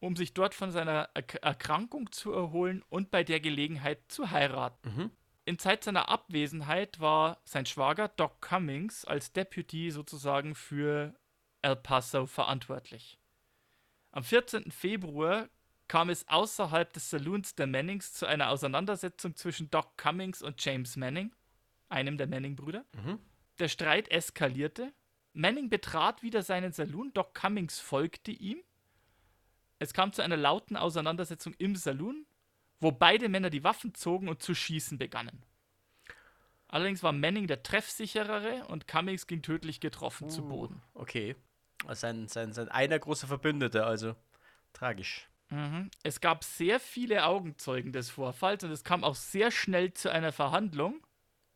[0.00, 4.96] um sich dort von seiner Erkrankung zu erholen und bei der Gelegenheit zu heiraten.
[4.96, 5.10] Mhm
[5.44, 11.14] in Zeit seiner Abwesenheit war sein Schwager Doc Cummings als Deputy sozusagen für
[11.62, 13.18] El Paso verantwortlich.
[14.10, 14.70] Am 14.
[14.70, 15.48] Februar
[15.88, 20.96] kam es außerhalb des Saloons der Mannings zu einer Auseinandersetzung zwischen Doc Cummings und James
[20.96, 21.34] Manning,
[21.88, 22.84] einem der Manning-Brüder.
[22.92, 23.18] Mhm.
[23.58, 24.92] Der Streit eskalierte.
[25.32, 28.58] Manning betrat wieder seinen Saloon, Doc Cummings folgte ihm.
[29.78, 32.26] Es kam zu einer lauten Auseinandersetzung im Saloon
[32.82, 35.44] wo beide Männer die Waffen zogen und zu schießen begannen.
[36.66, 40.82] Allerdings war Manning der treffsicherere und Cummings ging tödlich getroffen uh, zu Boden.
[40.94, 41.36] Okay.
[41.90, 44.14] Sein, sein, sein einer großer Verbündeter, also
[44.72, 45.28] tragisch.
[45.50, 45.90] Mhm.
[46.02, 50.32] Es gab sehr viele Augenzeugen des Vorfalls und es kam auch sehr schnell zu einer
[50.32, 51.04] Verhandlung.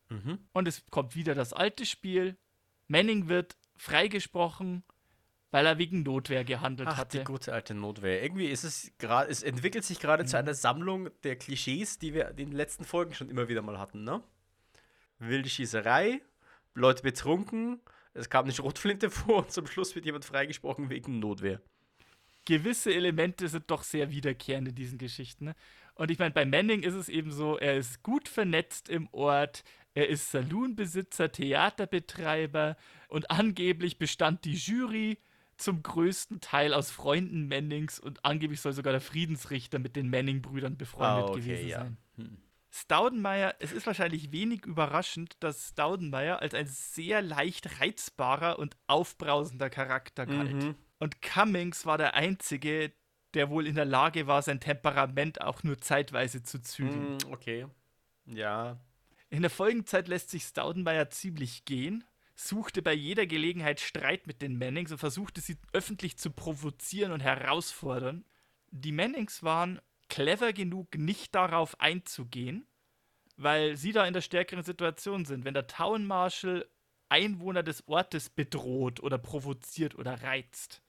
[0.09, 0.39] Mhm.
[0.53, 2.37] Und es kommt wieder das alte Spiel.
[2.87, 4.83] Manning wird freigesprochen
[5.51, 7.19] weil er wegen Notwehr gehandelt Ach, hatte.
[7.19, 8.21] Die gute alte Notwehr.
[8.21, 10.27] Irgendwie ist es gerade, es entwickelt sich gerade mhm.
[10.27, 13.79] zu einer Sammlung der Klischees, die wir in den letzten Folgen schon immer wieder mal
[13.79, 14.21] hatten, ne?
[15.19, 16.21] Wilde Schießerei,
[16.75, 17.81] Leute betrunken,
[18.17, 21.61] es kam eine Schrotflinte vor und zum Schluss wird jemand freigesprochen wegen Notwehr.
[22.45, 25.45] Gewisse Elemente sind doch sehr wiederkehrend in diesen Geschichten.
[25.45, 25.55] Ne?
[25.95, 29.63] Und ich meine, bei Manning ist es eben so, er ist gut vernetzt im Ort,
[29.93, 32.77] er ist Saloonbesitzer, Theaterbetreiber
[33.09, 35.17] und angeblich bestand die Jury
[35.57, 40.77] zum größten Teil aus Freunden Mannings und angeblich soll sogar der Friedensrichter mit den Manning-Brüdern
[40.77, 41.79] befreundet ah, okay, gewesen ja.
[41.79, 41.97] sein.
[42.15, 42.37] Hm.
[42.81, 49.69] Staudenmeier, es ist wahrscheinlich wenig überraschend, dass Staudenmeier als ein sehr leicht reizbarer und aufbrausender
[49.69, 50.53] Charakter galt.
[50.53, 50.75] Mhm.
[50.99, 52.91] Und Cummings war der Einzige,
[53.33, 57.13] der wohl in der Lage war, sein Temperament auch nur zeitweise zu zügeln.
[57.13, 57.67] Mhm, okay.
[58.25, 58.79] Ja.
[59.29, 62.03] In der Folgenzeit lässt sich Staudenmeier ziemlich gehen
[62.39, 67.21] suchte bei jeder Gelegenheit Streit mit den Mannings und versuchte sie öffentlich zu provozieren und
[67.21, 68.25] herausfordern.
[68.69, 72.67] Die Mannings waren clever genug, nicht darauf einzugehen,
[73.35, 75.45] weil sie da in der stärkeren Situation sind.
[75.45, 76.67] Wenn der Town Marshal
[77.09, 80.81] Einwohner des Ortes bedroht oder provoziert oder reizt,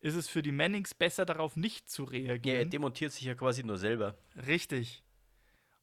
[0.00, 2.56] ist es für die Mannings besser, darauf nicht zu reagieren.
[2.56, 4.18] Ja, er demontiert sich ja quasi nur selber.
[4.46, 5.02] Richtig.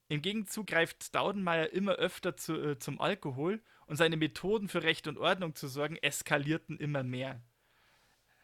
[0.09, 5.07] Im Gegenzug greift Staudenmeier immer öfter zu, äh, zum Alkohol und seine Methoden für Recht
[5.07, 7.41] und Ordnung zu sorgen eskalierten immer mehr.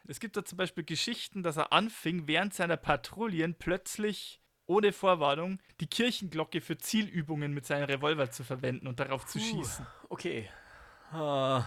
[0.06, 5.60] Es gibt da zum Beispiel Geschichten, dass er anfing, während seiner Patrouillen plötzlich ohne Vorwarnung
[5.80, 9.86] die Kirchenglocke für Zielübungen mit seinem Revolver zu verwenden und darauf Puh, zu schießen.
[10.08, 10.48] Okay.
[11.10, 11.64] Ah.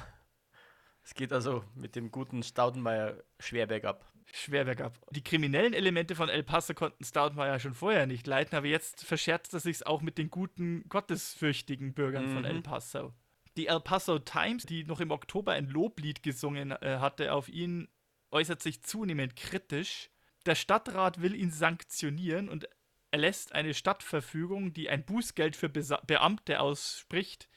[1.04, 5.00] Es geht also mit dem guten Staudenmeier schwer bergab schwer bergab.
[5.12, 9.54] Die kriminellen Elemente von El Paso konnten Stoudemire schon vorher nicht leiten, aber jetzt verscherzt
[9.54, 12.34] er sich auch mit den guten, gottesfürchtigen Bürgern mhm.
[12.34, 13.14] von El Paso.
[13.56, 17.88] Die El Paso Times, die noch im Oktober ein Loblied gesungen äh, hatte auf ihn,
[18.32, 20.10] äußert sich zunehmend kritisch.
[20.46, 22.68] Der Stadtrat will ihn sanktionieren und
[23.12, 27.50] erlässt eine Stadtverfügung, die ein Bußgeld für Besa Beamte ausspricht,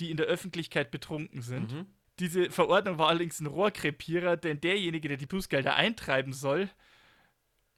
[0.00, 1.72] die in der Öffentlichkeit betrunken sind.
[1.72, 1.86] Mhm.
[2.18, 6.70] Diese Verordnung war allerdings ein Rohrkrepierer, denn derjenige, der die Bußgelder eintreiben soll,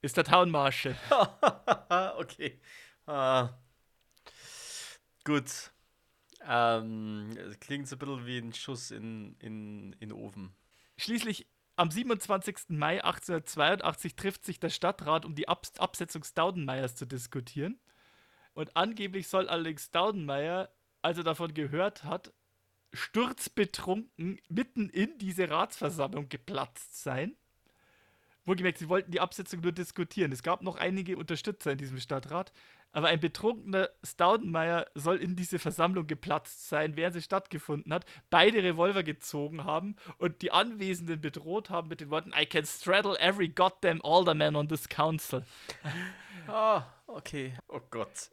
[0.01, 0.97] ist der Town Marshal.
[2.19, 2.61] okay.
[3.07, 3.51] Ah.
[5.25, 5.73] Gut.
[6.47, 10.55] Ähm, klingt so ein bisschen wie ein Schuss in, in, in Ofen.
[10.97, 11.47] Schließlich
[11.79, 12.71] am 27.
[12.71, 17.79] Mai 1882 trifft sich der Stadtrat, um die Ab Absetzung Staudenmeyers zu diskutieren.
[18.53, 20.71] Und angeblich soll allerdings Staudenmeyer,
[21.03, 22.33] als er davon gehört hat,
[22.93, 27.37] sturzbetrunken mitten in diese Ratsversammlung geplatzt sein.
[28.45, 30.33] Wohlgemerkt, sie wollten die Absetzung nur diskutieren.
[30.33, 32.53] Es gab noch einige Unterstützer in diesem Stadtrat,
[32.93, 38.63] aber ein betrunkener Staudenmeier soll in diese Versammlung geplatzt sein, während sie stattgefunden hat, beide
[38.63, 43.49] Revolver gezogen haben und die Anwesenden bedroht haben mit den Worten I can straddle every
[43.49, 45.45] goddamn alderman on this council.
[46.51, 47.53] Ah, oh, okay.
[47.69, 48.31] Oh Gott.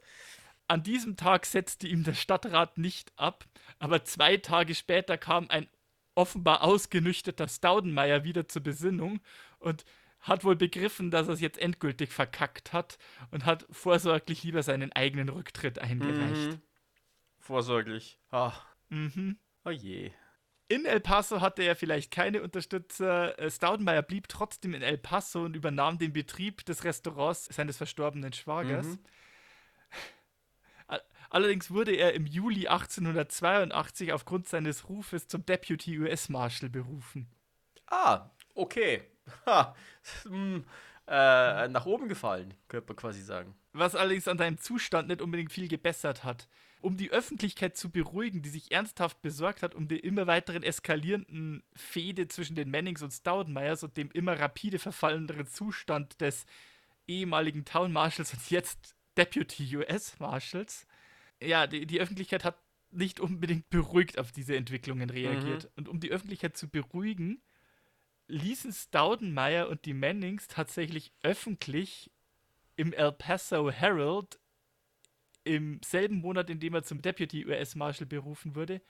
[0.68, 3.44] An diesem Tag setzte ihm der Stadtrat nicht ab,
[3.78, 5.68] aber zwei Tage später kam ein
[6.14, 9.20] offenbar ausgenüchterter Staudenmeier wieder zur Besinnung
[9.58, 9.84] und
[10.26, 12.98] hat wohl begriffen, dass er es jetzt endgültig verkackt hat
[13.30, 16.52] und hat vorsorglich lieber seinen eigenen Rücktritt eingereicht.
[16.52, 16.62] Mhm.
[17.38, 18.18] Vorsorglich.
[18.30, 19.38] Ach, Mhm.
[19.64, 20.10] oh je.
[20.68, 23.38] In El Paso hatte er vielleicht keine Unterstützer.
[23.38, 28.32] Äh, Staudenmayer blieb trotzdem in El Paso und übernahm den Betrieb des Restaurants seines verstorbenen
[28.32, 28.86] Schwagers.
[28.86, 28.98] Mhm.
[30.88, 37.28] All- Allerdings wurde er im Juli 1882 aufgrund seines Rufes zum Deputy US Marshal berufen.
[37.86, 39.02] Ah, okay.
[39.46, 39.74] Ha.
[40.22, 40.64] Hm,
[41.08, 43.54] äh, nach oben gefallen, könnte man quasi sagen.
[43.72, 46.48] Was allerdings an seinem Zustand nicht unbedingt viel gebessert hat.
[46.80, 51.62] Um die Öffentlichkeit zu beruhigen, die sich ernsthaft besorgt hat um die immer weiteren eskalierenden
[51.74, 56.46] Fehde zwischen den Mannings und Staudenmeyers und dem immer rapide verfallenderen Zustand des
[57.08, 60.86] ehemaligen Town Marshals und jetzt Deputy US Marshals.
[61.40, 62.58] Ja, die, die Öffentlichkeit hat
[62.90, 65.70] nicht unbedingt beruhigt auf diese Entwicklungen reagiert.
[65.76, 67.42] Und um die Öffentlichkeit zu beruhigen,
[68.28, 72.10] ließen Staudenmeyer und die Mannings tatsächlich öffentlich
[72.76, 74.38] im El Paso Herald
[75.44, 78.82] im selben Monat, in dem er zum Deputy US Marshal berufen wurde,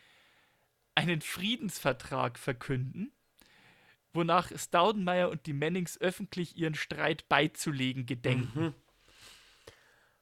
[0.95, 3.13] einen Friedensvertrag verkünden,
[4.15, 8.75] wonach Staudenmeyer und die Mannings öffentlich ihren Streit beizulegen gedenken.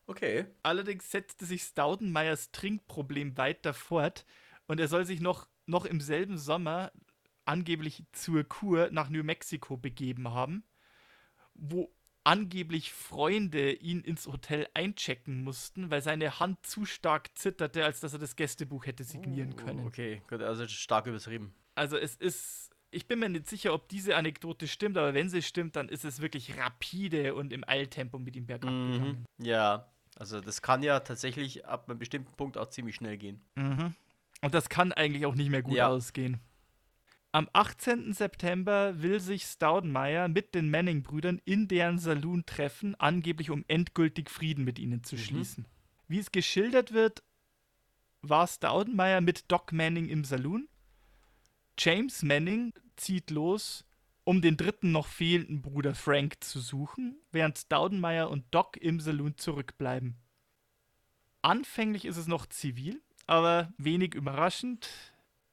[0.06, 0.44] Okay.
[0.62, 4.26] Allerdings setzte sich Staudenmeyers Trinkproblem weiter fort
[4.66, 6.92] und er soll sich noch, noch im selben Sommer
[7.44, 10.64] angeblich zur Kur nach New Mexico begeben haben,
[11.54, 11.90] wo
[12.24, 18.14] angeblich Freunde ihn ins Hotel einchecken mussten, weil seine Hand zu stark zitterte, als dass
[18.14, 19.86] er das Gästebuch hätte signieren können.
[19.86, 21.54] Okay, gut, also stark übertrieben.
[21.74, 25.42] Also es ist, ich bin mir nicht sicher, ob diese Anekdote stimmt, aber wenn sie
[25.42, 29.26] stimmt, dann ist es wirklich rapide und im Eiltempo mit ihm bergab gegangen.
[29.38, 29.44] Mhm.
[29.44, 33.44] Ja, also das kann ja tatsächlich ab einem bestimmten Punkt auch ziemlich schnell gehen.
[33.56, 33.94] Mhm.
[34.40, 35.88] Und das kann eigentlich auch nicht mehr gut Ja.
[35.88, 36.40] ausgehen.
[37.34, 38.12] Am 18.
[38.12, 44.62] September will sich Staudenmeier mit den Manning-Brüdern in deren Saloon treffen, angeblich um endgültig Frieden
[44.62, 45.20] mit ihnen zu Mhm.
[45.20, 45.64] schließen.
[46.06, 47.24] Wie es geschildert wird,
[48.22, 50.68] war Staudenmeier mit Doc Manning im Saloon.
[51.76, 53.84] James Manning zieht los,
[54.22, 59.36] um den dritten noch fehlenden Bruder Frank zu suchen, während Staudenmeier und Doc im Saloon
[59.36, 60.14] zurückbleiben.
[61.42, 64.88] Anfänglich ist es noch zivil, aber wenig überraschend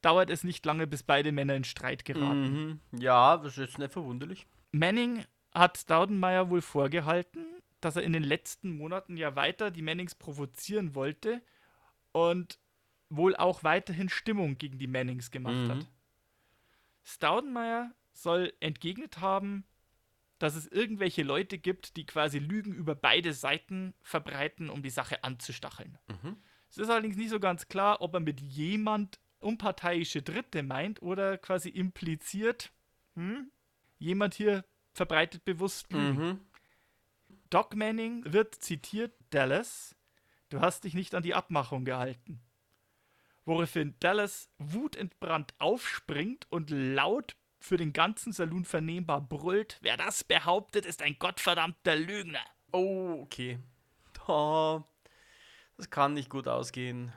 [0.01, 2.79] dauert es nicht lange, bis beide Männer in Streit geraten.
[2.91, 2.99] Mhm.
[2.99, 4.47] Ja, das ist jetzt nicht verwunderlich.
[4.71, 7.45] Manning hat Staudenmeier wohl vorgehalten,
[7.81, 11.41] dass er in den letzten Monaten ja weiter die Mannings provozieren wollte
[12.11, 12.59] und
[13.09, 15.69] wohl auch weiterhin Stimmung gegen die Mannings gemacht Mhm.
[15.69, 15.87] hat.
[17.03, 19.65] Staudenmeier soll entgegnet haben,
[20.39, 25.23] dass es irgendwelche Leute gibt, die quasi Lügen über beide Seiten verbreiten, um die Sache
[25.23, 25.97] anzustacheln.
[26.07, 26.37] Mhm.
[26.69, 31.37] Es ist allerdings nicht so ganz klar, ob er mit jemand unparteiische Dritte meint oder
[31.37, 32.71] quasi impliziert,
[33.15, 33.51] hm,
[33.99, 35.91] jemand hier verbreitet bewusst.
[35.91, 36.39] Mhm.
[37.49, 39.95] Doc Manning wird zitiert, Dallas,
[40.49, 42.41] du hast dich nicht an die Abmachung gehalten.
[43.45, 50.85] Woraufhin Dallas wutentbrannt aufspringt und laut für den ganzen Saloon vernehmbar brüllt, wer das behauptet,
[50.85, 52.45] ist ein gottverdammter Lügner.
[52.71, 53.59] Oh, okay.
[54.27, 54.81] Oh,
[55.77, 57.11] das kann nicht gut ausgehen.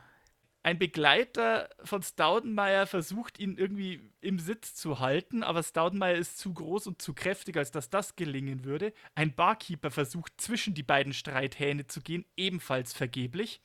[0.65, 6.55] Ein Begleiter von Staudenmeier versucht, ihn irgendwie im Sitz zu halten, aber Staudenmeier ist zu
[6.55, 8.95] groß und zu kräftig, als dass das gelingen würde.
[9.15, 13.61] Ein Barkeeper versucht, zwischen die beiden Streithähne zu gehen, ebenfalls vergeblich.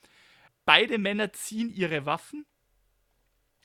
[0.66, 2.44] Beide Männer ziehen ihre Waffen.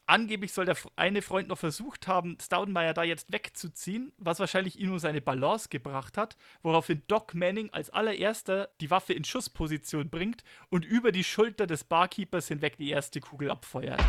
[0.08, 4.92] Angeblich soll der eine Freund noch versucht haben, Staudenmeier da jetzt wegzuziehen, was wahrscheinlich ihn
[4.92, 10.44] um seine Balance gebracht hat, woraufhin Doc Manning als allererster die Waffe in Schussposition bringt
[10.70, 14.02] und über die Schulter des Barkeepers hinweg die erste Kugel abfeuert.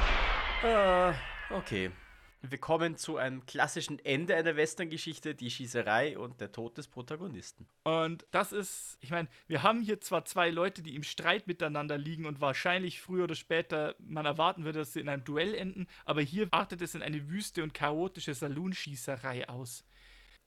[0.63, 1.13] Äh,
[1.51, 1.91] okay.
[2.51, 7.67] Wir kommen zu einem klassischen Ende einer Western-Geschichte, die Schießerei und der Tod des Protagonisten.
[7.85, 11.99] Und das ist, ich meine, wir haben hier zwar zwei Leute, die im Streit miteinander
[11.99, 15.87] liegen und wahrscheinlich früher oder später man erwarten würde, dass sie in einem Duell enden,
[16.05, 19.85] aber hier artet es in eine wüste und chaotische Saloonschießerei aus.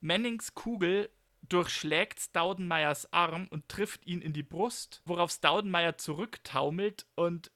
[0.02, 1.10] Mannings Kugel
[1.42, 7.52] durchschlägt Staudenmeyers Arm und trifft ihn in die Brust, worauf Staudenmeyer zurücktaumelt und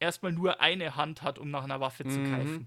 [0.00, 2.66] erstmal nur eine Hand hat, um nach einer Waffe zu Mhm.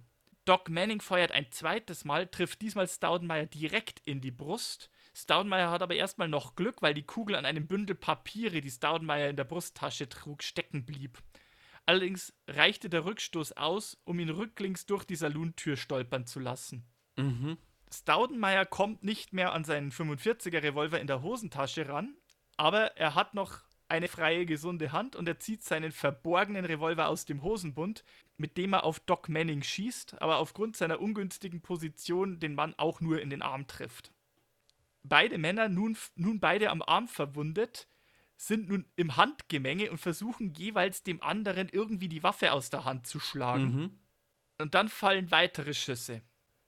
[0.50, 4.90] Doc Manning feuert ein zweites Mal, trifft diesmal Staudenmeier direkt in die Brust.
[5.14, 9.30] Staudenmeier hat aber erstmal noch Glück, weil die Kugel an einem Bündel Papiere, die Staudenmeier
[9.30, 11.20] in der Brusttasche trug, stecken blieb.
[11.86, 16.84] Allerdings reichte der Rückstoß aus, um ihn rücklings durch die Saluntür stolpern zu lassen.
[17.16, 17.60] Mhm.
[17.94, 22.16] Staudenmeier kommt nicht mehr an seinen 45er Revolver in der Hosentasche ran,
[22.58, 27.26] aber er hat noch eine freie, gesunde Hand und er zieht seinen verborgenen Revolver aus
[27.26, 28.04] dem Hosenbund,
[28.38, 33.02] mit dem er auf Doc Manning schießt, aber aufgrund seiner ungünstigen Position den Mann auch
[33.02, 34.12] nur in den Arm trifft.
[35.04, 37.88] beide Männer, nun, nun beide am Arm verwundet,
[38.38, 43.08] sind nun im Handgemenge und versuchen jeweils dem anderen irgendwie die Waffe aus der Hand
[43.08, 43.76] zu schlagen.
[43.76, 44.00] Mhm.
[44.60, 46.22] Und dann fallen weitere Schüsse.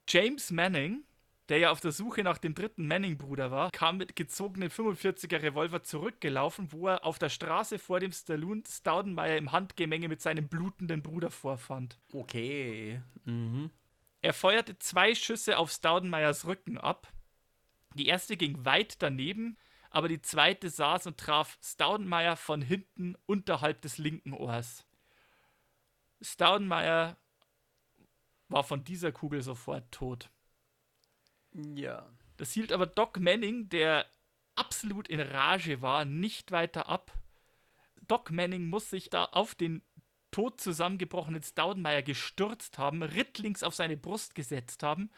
[0.07, 1.03] James Manning,
[1.51, 5.83] der ja auf der Suche nach dem dritten Manning-Bruder war, kam mit gezogenen 45er Revolver
[5.83, 11.03] zurückgelaufen, wo er auf der Straße vor dem Stallone Staudenmeier im Handgemenge mit seinem blutenden
[11.03, 11.99] Bruder vorfand.
[12.13, 13.01] Okay.
[13.25, 13.69] Mhm.
[14.21, 17.11] Er feuerte zwei Schüsse auf Staudenmeiers Rücken ab.
[17.95, 19.57] Die erste ging weit daneben,
[19.89, 24.85] aber die zweite saß und traf Staudenmeier von hinten unterhalb des linken Ohrs.
[26.21, 27.17] Staudenmeier
[28.47, 30.29] war von dieser Kugel sofort tot.
[31.53, 32.07] Ja.
[32.37, 34.05] Das hielt aber Doc Manning, der
[34.55, 37.11] absolut in Rage war, nicht weiter ab.
[38.07, 39.81] Doc Manning muss sich da auf den
[40.31, 45.11] tot zusammengebrochenen Staudenmeier gestürzt haben, rittlings auf seine Brust gesetzt haben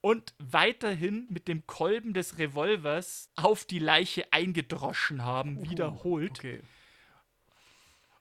[0.00, 6.38] und weiterhin mit dem Kolben des Revolvers auf die Leiche eingedroschen haben, wiederholt.
[6.38, 6.60] Okay.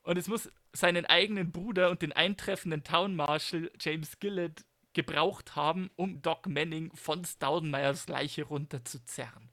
[0.04, 4.64] Und es muss seinen eigenen Bruder und den eintreffenden Town Marshal James Gillett
[4.98, 9.52] gebraucht haben, um Doc Manning von Staudenmeyers Leiche runterzuzerren.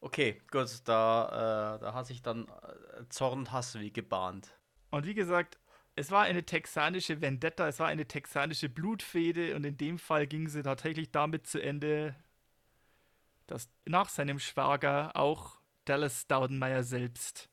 [0.00, 4.54] Okay, gut, da, äh, da hat sich dann äh, Zorn Hass wie gebahnt.
[4.90, 5.58] Und wie gesagt,
[5.94, 10.46] es war eine texanische Vendetta, es war eine texanische Blutfehde und in dem Fall ging
[10.46, 12.14] sie tatsächlich damit zu Ende,
[13.46, 17.48] dass nach seinem Schwager auch Dallas Staudenmeyer selbst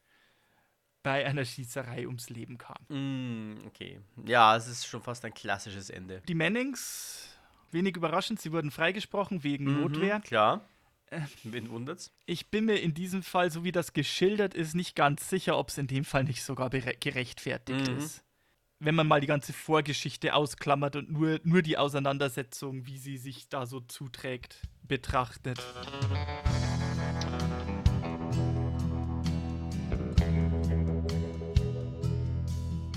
[1.04, 2.78] bei einer Schießerei ums Leben kam.
[2.88, 3.99] Mm, okay.
[4.26, 6.22] Ja, es ist schon fast ein klassisches Ende.
[6.28, 7.28] Die Mannings,
[7.72, 10.20] wenig überraschend, sie wurden freigesprochen wegen Mhm, Notwehr.
[10.22, 10.66] Klar.
[11.43, 12.12] Wen wundert's?
[12.26, 15.70] Ich bin mir in diesem Fall, so wie das geschildert ist, nicht ganz sicher, ob
[15.70, 17.97] es in dem Fall nicht sogar gerechtfertigt Mhm.
[17.97, 18.24] ist.
[18.80, 23.47] Wenn man mal die ganze Vorgeschichte ausklammert und nur, nur die Auseinandersetzung, wie sie sich
[23.47, 25.60] da so zuträgt, betrachtet.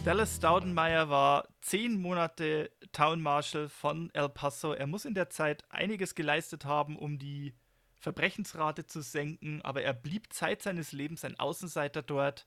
[0.06, 4.72] Dallas Staudenmeier war zehn Monate Town Marshal von El Paso.
[4.72, 7.56] Er muss in der Zeit einiges geleistet haben, um die
[7.96, 12.46] Verbrechensrate zu senken, aber er blieb Zeit seines Lebens ein Außenseiter dort.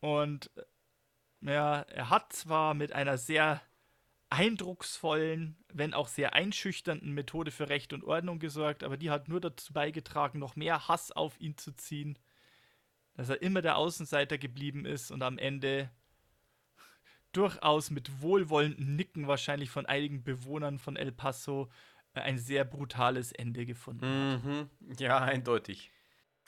[0.00, 0.50] Und
[1.42, 3.60] äh, ja, er hat zwar mit einer sehr
[4.30, 9.42] eindrucksvollen, wenn auch sehr einschüchternden Methode für Recht und Ordnung gesorgt, aber die hat nur
[9.42, 12.18] dazu beigetragen, noch mehr Hass auf ihn zu ziehen,
[13.12, 15.90] dass er immer der Außenseiter geblieben ist und am Ende
[17.32, 21.70] durchaus mit wohlwollenden Nicken wahrscheinlich von einigen Bewohnern von El Paso
[22.14, 24.34] äh, ein sehr brutales Ende gefunden.
[24.44, 24.70] Mhm.
[24.98, 25.90] Ja, eindeutig.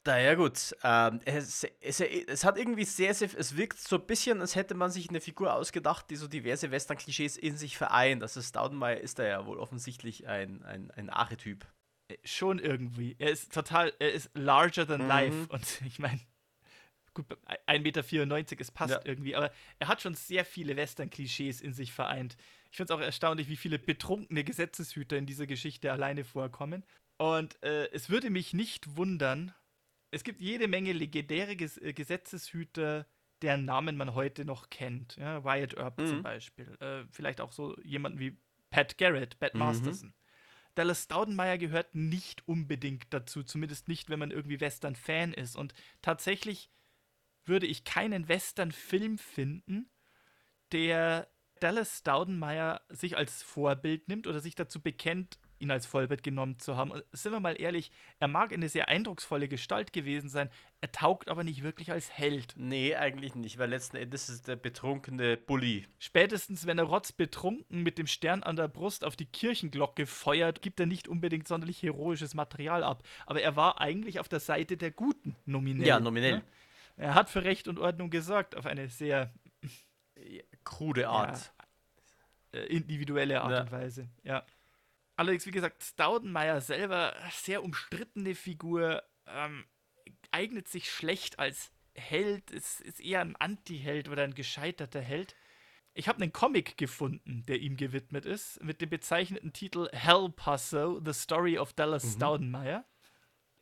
[0.06, 0.76] Naja, gut.
[0.82, 3.30] Ähm, es, es, es hat irgendwie sehr, sehr.
[3.38, 6.70] Es wirkt so ein bisschen, als hätte man sich eine Figur ausgedacht, die so diverse
[6.70, 8.22] Western-Klischees in sich vereint.
[8.22, 11.66] Also Staudenmeier ist da ja wohl offensichtlich ein, ein, ein Archetyp.
[12.08, 13.16] Äh, Schon irgendwie.
[13.18, 15.08] Er ist total, er ist larger than Mhm.
[15.08, 15.46] life.
[15.48, 16.20] Und ich meine,
[17.14, 17.26] gut,
[17.66, 19.00] 1,94 Meter, es passt Ja.
[19.04, 22.36] irgendwie, aber er hat schon sehr viele Western-Klischees in sich vereint.
[22.70, 26.84] Ich finde es auch erstaunlich, wie viele betrunkene Gesetzeshüter in dieser Geschichte alleine vorkommen.
[27.16, 29.54] Und äh, es würde mich nicht wundern,
[30.10, 33.06] es gibt jede Menge legendäre Ges äh, Gesetzeshüter,
[33.42, 35.16] deren Namen man heute noch kennt.
[35.16, 36.22] Ja, Wyatt Earp zum Mhm.
[36.22, 36.76] Beispiel.
[36.80, 38.36] Äh, vielleicht auch so jemanden wie
[38.70, 39.60] Pat Garrett, Pat Mhm.
[39.60, 40.14] Masterson.
[40.74, 45.54] Dallas Staudenmeier gehört nicht unbedingt dazu, zumindest nicht, wenn man irgendwie Western-Fan ist.
[45.56, 46.68] Und tatsächlich
[47.46, 49.90] würde ich keinen Western-Film finden,
[50.72, 51.28] der
[51.60, 56.76] Dallas Staudenmeier sich als Vorbild nimmt oder sich dazu bekennt, ihn als Vollbild genommen zu
[56.76, 56.90] haben.
[56.90, 61.28] Und sind wir mal ehrlich, er mag eine sehr eindrucksvolle Gestalt gewesen sein, er taugt
[61.28, 62.54] aber nicht wirklich als Held.
[62.56, 65.86] Nee, eigentlich nicht, weil letzten Endes ist der betrunkene Bully.
[65.98, 70.80] Spätestens, wenn er rotzbetrunken mit dem Stern an der Brust auf die Kirchenglocke feuert, gibt
[70.80, 73.02] er nicht unbedingt sonderlich heroisches Material ab.
[73.24, 75.86] Aber er war eigentlich auf der Seite der Guten, nominell.
[75.86, 76.38] Ja, nominell.
[76.38, 76.44] ne?
[76.96, 79.32] Er hat für Recht und Ordnung gesorgt, auf eine sehr
[80.64, 81.52] Krude Art.
[82.52, 83.60] äh, individuelle Art Ja.
[83.62, 84.08] und Weise.
[84.22, 84.46] Ja.
[85.16, 89.64] Allerdings, wie gesagt, Staudenmeier selber, sehr umstrittene Figur, ähm,
[90.30, 95.36] eignet sich schlecht als Held, ist, ist eher ein Anti-Held oder ein gescheiterter Held.
[95.94, 101.00] Ich habe einen Comic gefunden, der ihm gewidmet ist, mit dem bezeichneten Titel Hell Paso,
[101.04, 102.84] The Story of Dallas Staudenmeier.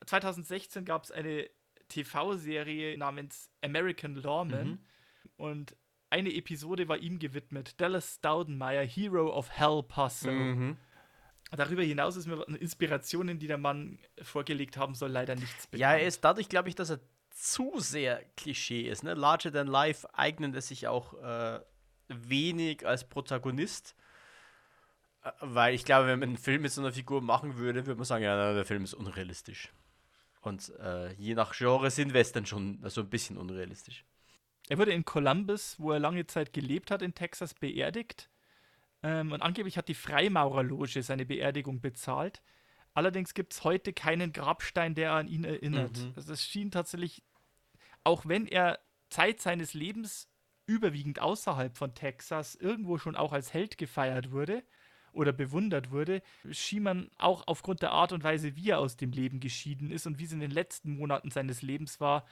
[0.07, 1.51] 2016 gab es eine
[1.93, 4.79] TV-Serie namens American Lawman
[5.37, 5.77] und
[6.11, 10.31] eine Episode war ihm gewidmet, Dallas Staudenmeier, Hero of Hell Paso.
[10.31, 10.77] Mhm.
[11.51, 16.07] Darüber hinaus ist mir Inspirationen, die der Mann vorgelegt haben soll, leider nichts Ja, er
[16.07, 19.03] ist dadurch, glaube ich, dass er zu sehr Klischee ist.
[19.05, 19.15] Ne?
[19.15, 21.61] Larger than life eignet es sich auch äh,
[22.09, 23.95] wenig als Protagonist.
[25.23, 27.99] Äh, Weil ich glaube, wenn man einen Film mit so einer Figur machen würde, würde
[27.99, 29.73] man sagen, ja, der Film ist unrealistisch.
[30.43, 34.05] Und äh, je nach Genre sind Western schon so ein bisschen unrealistisch.
[34.69, 38.29] Er wurde in Columbus, wo er lange Zeit gelebt hat, in Texas, beerdigt.
[39.05, 42.43] Ähm, und angeblich hat die Freimaurerloge seine Beerdigung bezahlt.
[42.93, 45.97] Allerdings gibt es heute keinen Grabstein, der an ihn erinnert.
[45.99, 46.13] Mhm.
[46.17, 47.23] Also es schien tatsächlich,
[48.03, 48.81] auch wenn er
[49.11, 50.29] Zeit seines Lebens
[50.67, 54.65] überwiegend außerhalb von Texas irgendwo schon auch als Held gefeiert wurde
[55.13, 59.13] oder bewundert wurde, schien man auch aufgrund der Art und Weise, wie er aus dem
[59.13, 62.25] Leben geschieden ist und wie es in den letzten Monaten seines Lebens war,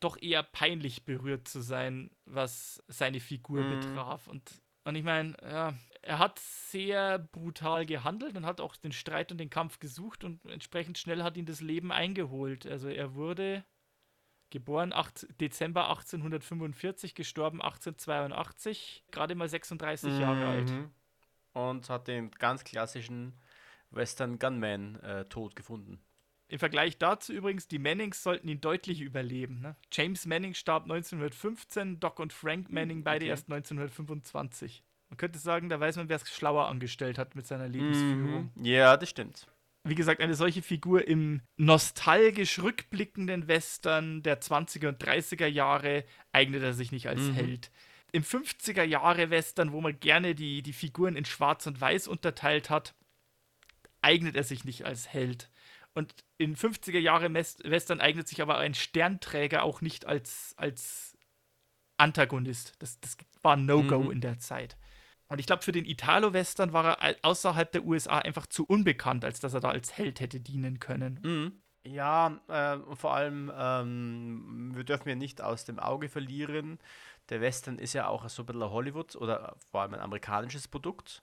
[0.00, 3.68] doch eher peinlich berührt zu sein, was seine Figur Mhm.
[3.70, 4.28] betraf.
[4.28, 4.42] Und,
[4.84, 9.38] und ich meine, ja, er hat sehr brutal gehandelt und hat auch den Streit und
[9.38, 12.66] den Kampf gesucht und entsprechend schnell hat ihn das Leben eingeholt.
[12.66, 13.64] Also er wurde
[14.50, 20.70] geboren 8, Dezember 1845, gestorben 1882, gerade mal 36 Jahre alt.
[21.58, 23.34] Und hat den ganz klassischen
[23.90, 26.00] Western Gunman äh, tot gefunden.
[26.50, 29.60] Im Vergleich dazu übrigens, die Mannings sollten ihn deutlich überleben.
[29.60, 29.76] Ne?
[29.92, 33.30] James Manning starb 1915, Doc und Frank Manning beide okay.
[33.30, 34.82] erst 1925.
[35.10, 38.50] Man könnte sagen, da weiß man, wer es schlauer angestellt hat mit seiner Lebensführung.
[38.54, 38.64] Mhm.
[38.64, 39.46] Ja, das stimmt.
[39.84, 46.62] Wie gesagt, eine solche Figur im nostalgisch rückblickenden Western der 20er und 30er Jahre eignet
[46.62, 47.34] er sich nicht als Mhm.
[47.34, 47.70] Held.
[48.12, 52.70] Im 50er Jahre Western, wo man gerne die, die Figuren in Schwarz und Weiß unterteilt
[52.70, 52.94] hat,
[54.02, 55.50] eignet er sich nicht als Held.
[55.94, 61.16] Und in 50er Jahre Western eignet sich aber ein Sternträger auch nicht als, als
[61.96, 62.74] Antagonist.
[62.78, 64.10] Das, das war ein No-Go Mhm.
[64.12, 64.76] in der Zeit.
[65.28, 69.24] Und ich glaube, für den Italo-Western war er au- außerhalb der USA einfach zu unbekannt,
[69.24, 71.20] als dass er da als Held hätte dienen können.
[71.22, 71.62] Mhm.
[71.84, 76.78] Ja, äh, und vor allem, ähm, wir dürfen ja nicht aus dem Auge verlieren.
[77.30, 80.68] Der Western ist ja auch so ein bisschen ein Hollywood oder vor allem ein amerikanisches
[80.68, 81.22] Produkt.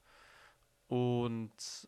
[0.88, 1.88] Und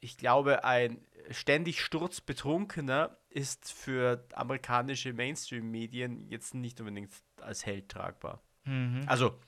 [0.00, 8.42] ich glaube, ein ständig sturzbetrunkener ist für amerikanische Mainstream-Medien jetzt nicht unbedingt als Held tragbar.
[8.64, 9.02] Mhm.
[9.06, 9.38] Also,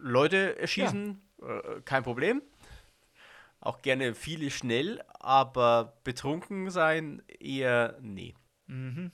[0.00, 2.42] Leute erschießen, äh, kein Problem.
[3.60, 8.34] Auch gerne viele schnell, aber betrunken sein eher nee.
[8.66, 9.12] Mhm.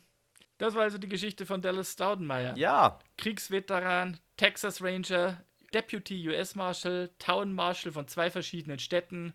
[0.58, 2.56] Das war also die Geschichte von Dallas Staudenmayer.
[2.56, 5.42] Ja, Kriegsveteran, Texas Ranger,
[5.72, 9.34] Deputy US Marshal, Town Marshal von zwei verschiedenen Städten.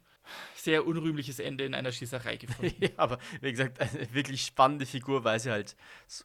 [0.55, 2.75] Sehr unrühmliches Ende in einer Schießerei gefunden.
[2.79, 5.75] ja, aber wie gesagt, eine wirklich spannende Figur, weil sie halt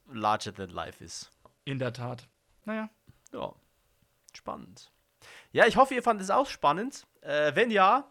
[0.06, 1.30] larger than life ist.
[1.64, 2.28] in der Tat.
[2.64, 2.90] Naja,
[3.32, 3.54] Ja,
[4.32, 4.92] spannend.
[5.52, 7.06] Ja, ich hoffe, ihr fandet es auch spannend.
[7.22, 8.08] Äh, wenn ja,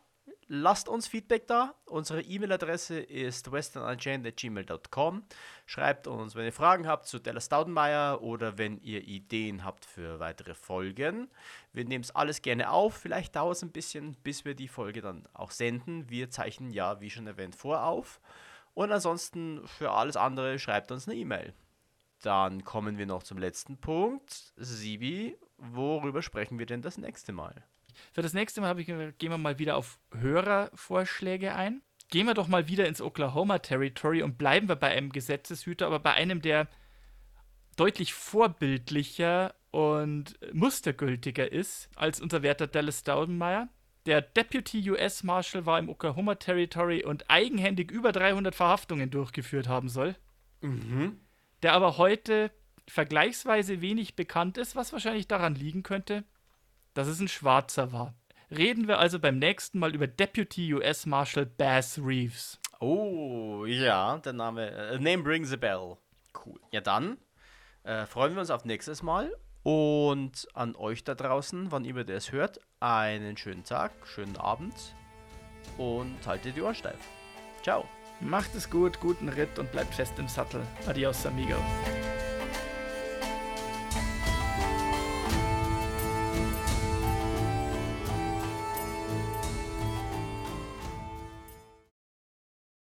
[0.47, 1.75] lasst uns Feedback da.
[1.85, 5.23] Unsere E-Mail-Adresse ist westernagenda.gmail.com.
[5.65, 10.19] Schreibt uns, wenn ihr Fragen habt zu Dallas Staudenmeier oder wenn ihr Ideen habt für
[10.19, 11.29] weitere Folgen.
[11.73, 12.95] Wir nehmen es alles gerne auf.
[12.95, 16.09] Vielleicht dauert es ein bisschen, bis wir die Folge dann auch senden.
[16.09, 18.19] Wir zeichnen ja, wie schon erwähnt, vorauf.
[18.73, 21.53] Und ansonsten für alles andere schreibt uns eine E-Mail.
[22.21, 24.53] Dann kommen wir noch zum letzten Punkt.
[24.55, 27.63] Sibi, worüber sprechen wir denn das nächste Mal?
[28.13, 31.81] Für das nächste Mal ich, gehen wir mal wieder auf Hörervorschläge ein.
[32.09, 35.99] Gehen wir doch mal wieder ins Oklahoma Territory und bleiben wir bei einem Gesetzeshüter, aber
[35.99, 36.67] bei einem, der
[37.75, 43.69] deutlich vorbildlicher und mustergültiger ist als unser werter Dallas Staudenmayer.
[44.05, 49.89] Der Deputy US Marshal war im Oklahoma Territory und eigenhändig über 300 Verhaftungen durchgeführt haben
[49.89, 50.15] soll.
[50.61, 51.19] Mhm.
[51.61, 52.51] der aber heute
[52.87, 56.23] vergleichsweise wenig bekannt ist, was wahrscheinlich daran liegen könnte,
[56.97, 58.15] dass es ein Schwarzer war.
[58.49, 62.59] Reden wir also beim nächsten Mal über Deputy US Marshal Bass Reeves.
[62.79, 65.97] Oh, ja, der Name, äh, Name rings a bell.
[66.45, 66.59] Cool.
[66.71, 67.17] Ja, dann
[67.83, 69.31] äh, freuen wir uns auf nächstes Mal
[69.63, 74.73] und an euch da draußen, wann immer ihr das hört, einen schönen Tag, schönen Abend
[75.77, 76.99] und haltet die Ohren steif.
[77.61, 77.87] Ciao.
[78.21, 80.61] Macht es gut, guten Ritt und bleibt fest im Sattel.
[80.87, 81.61] Adios, amigos.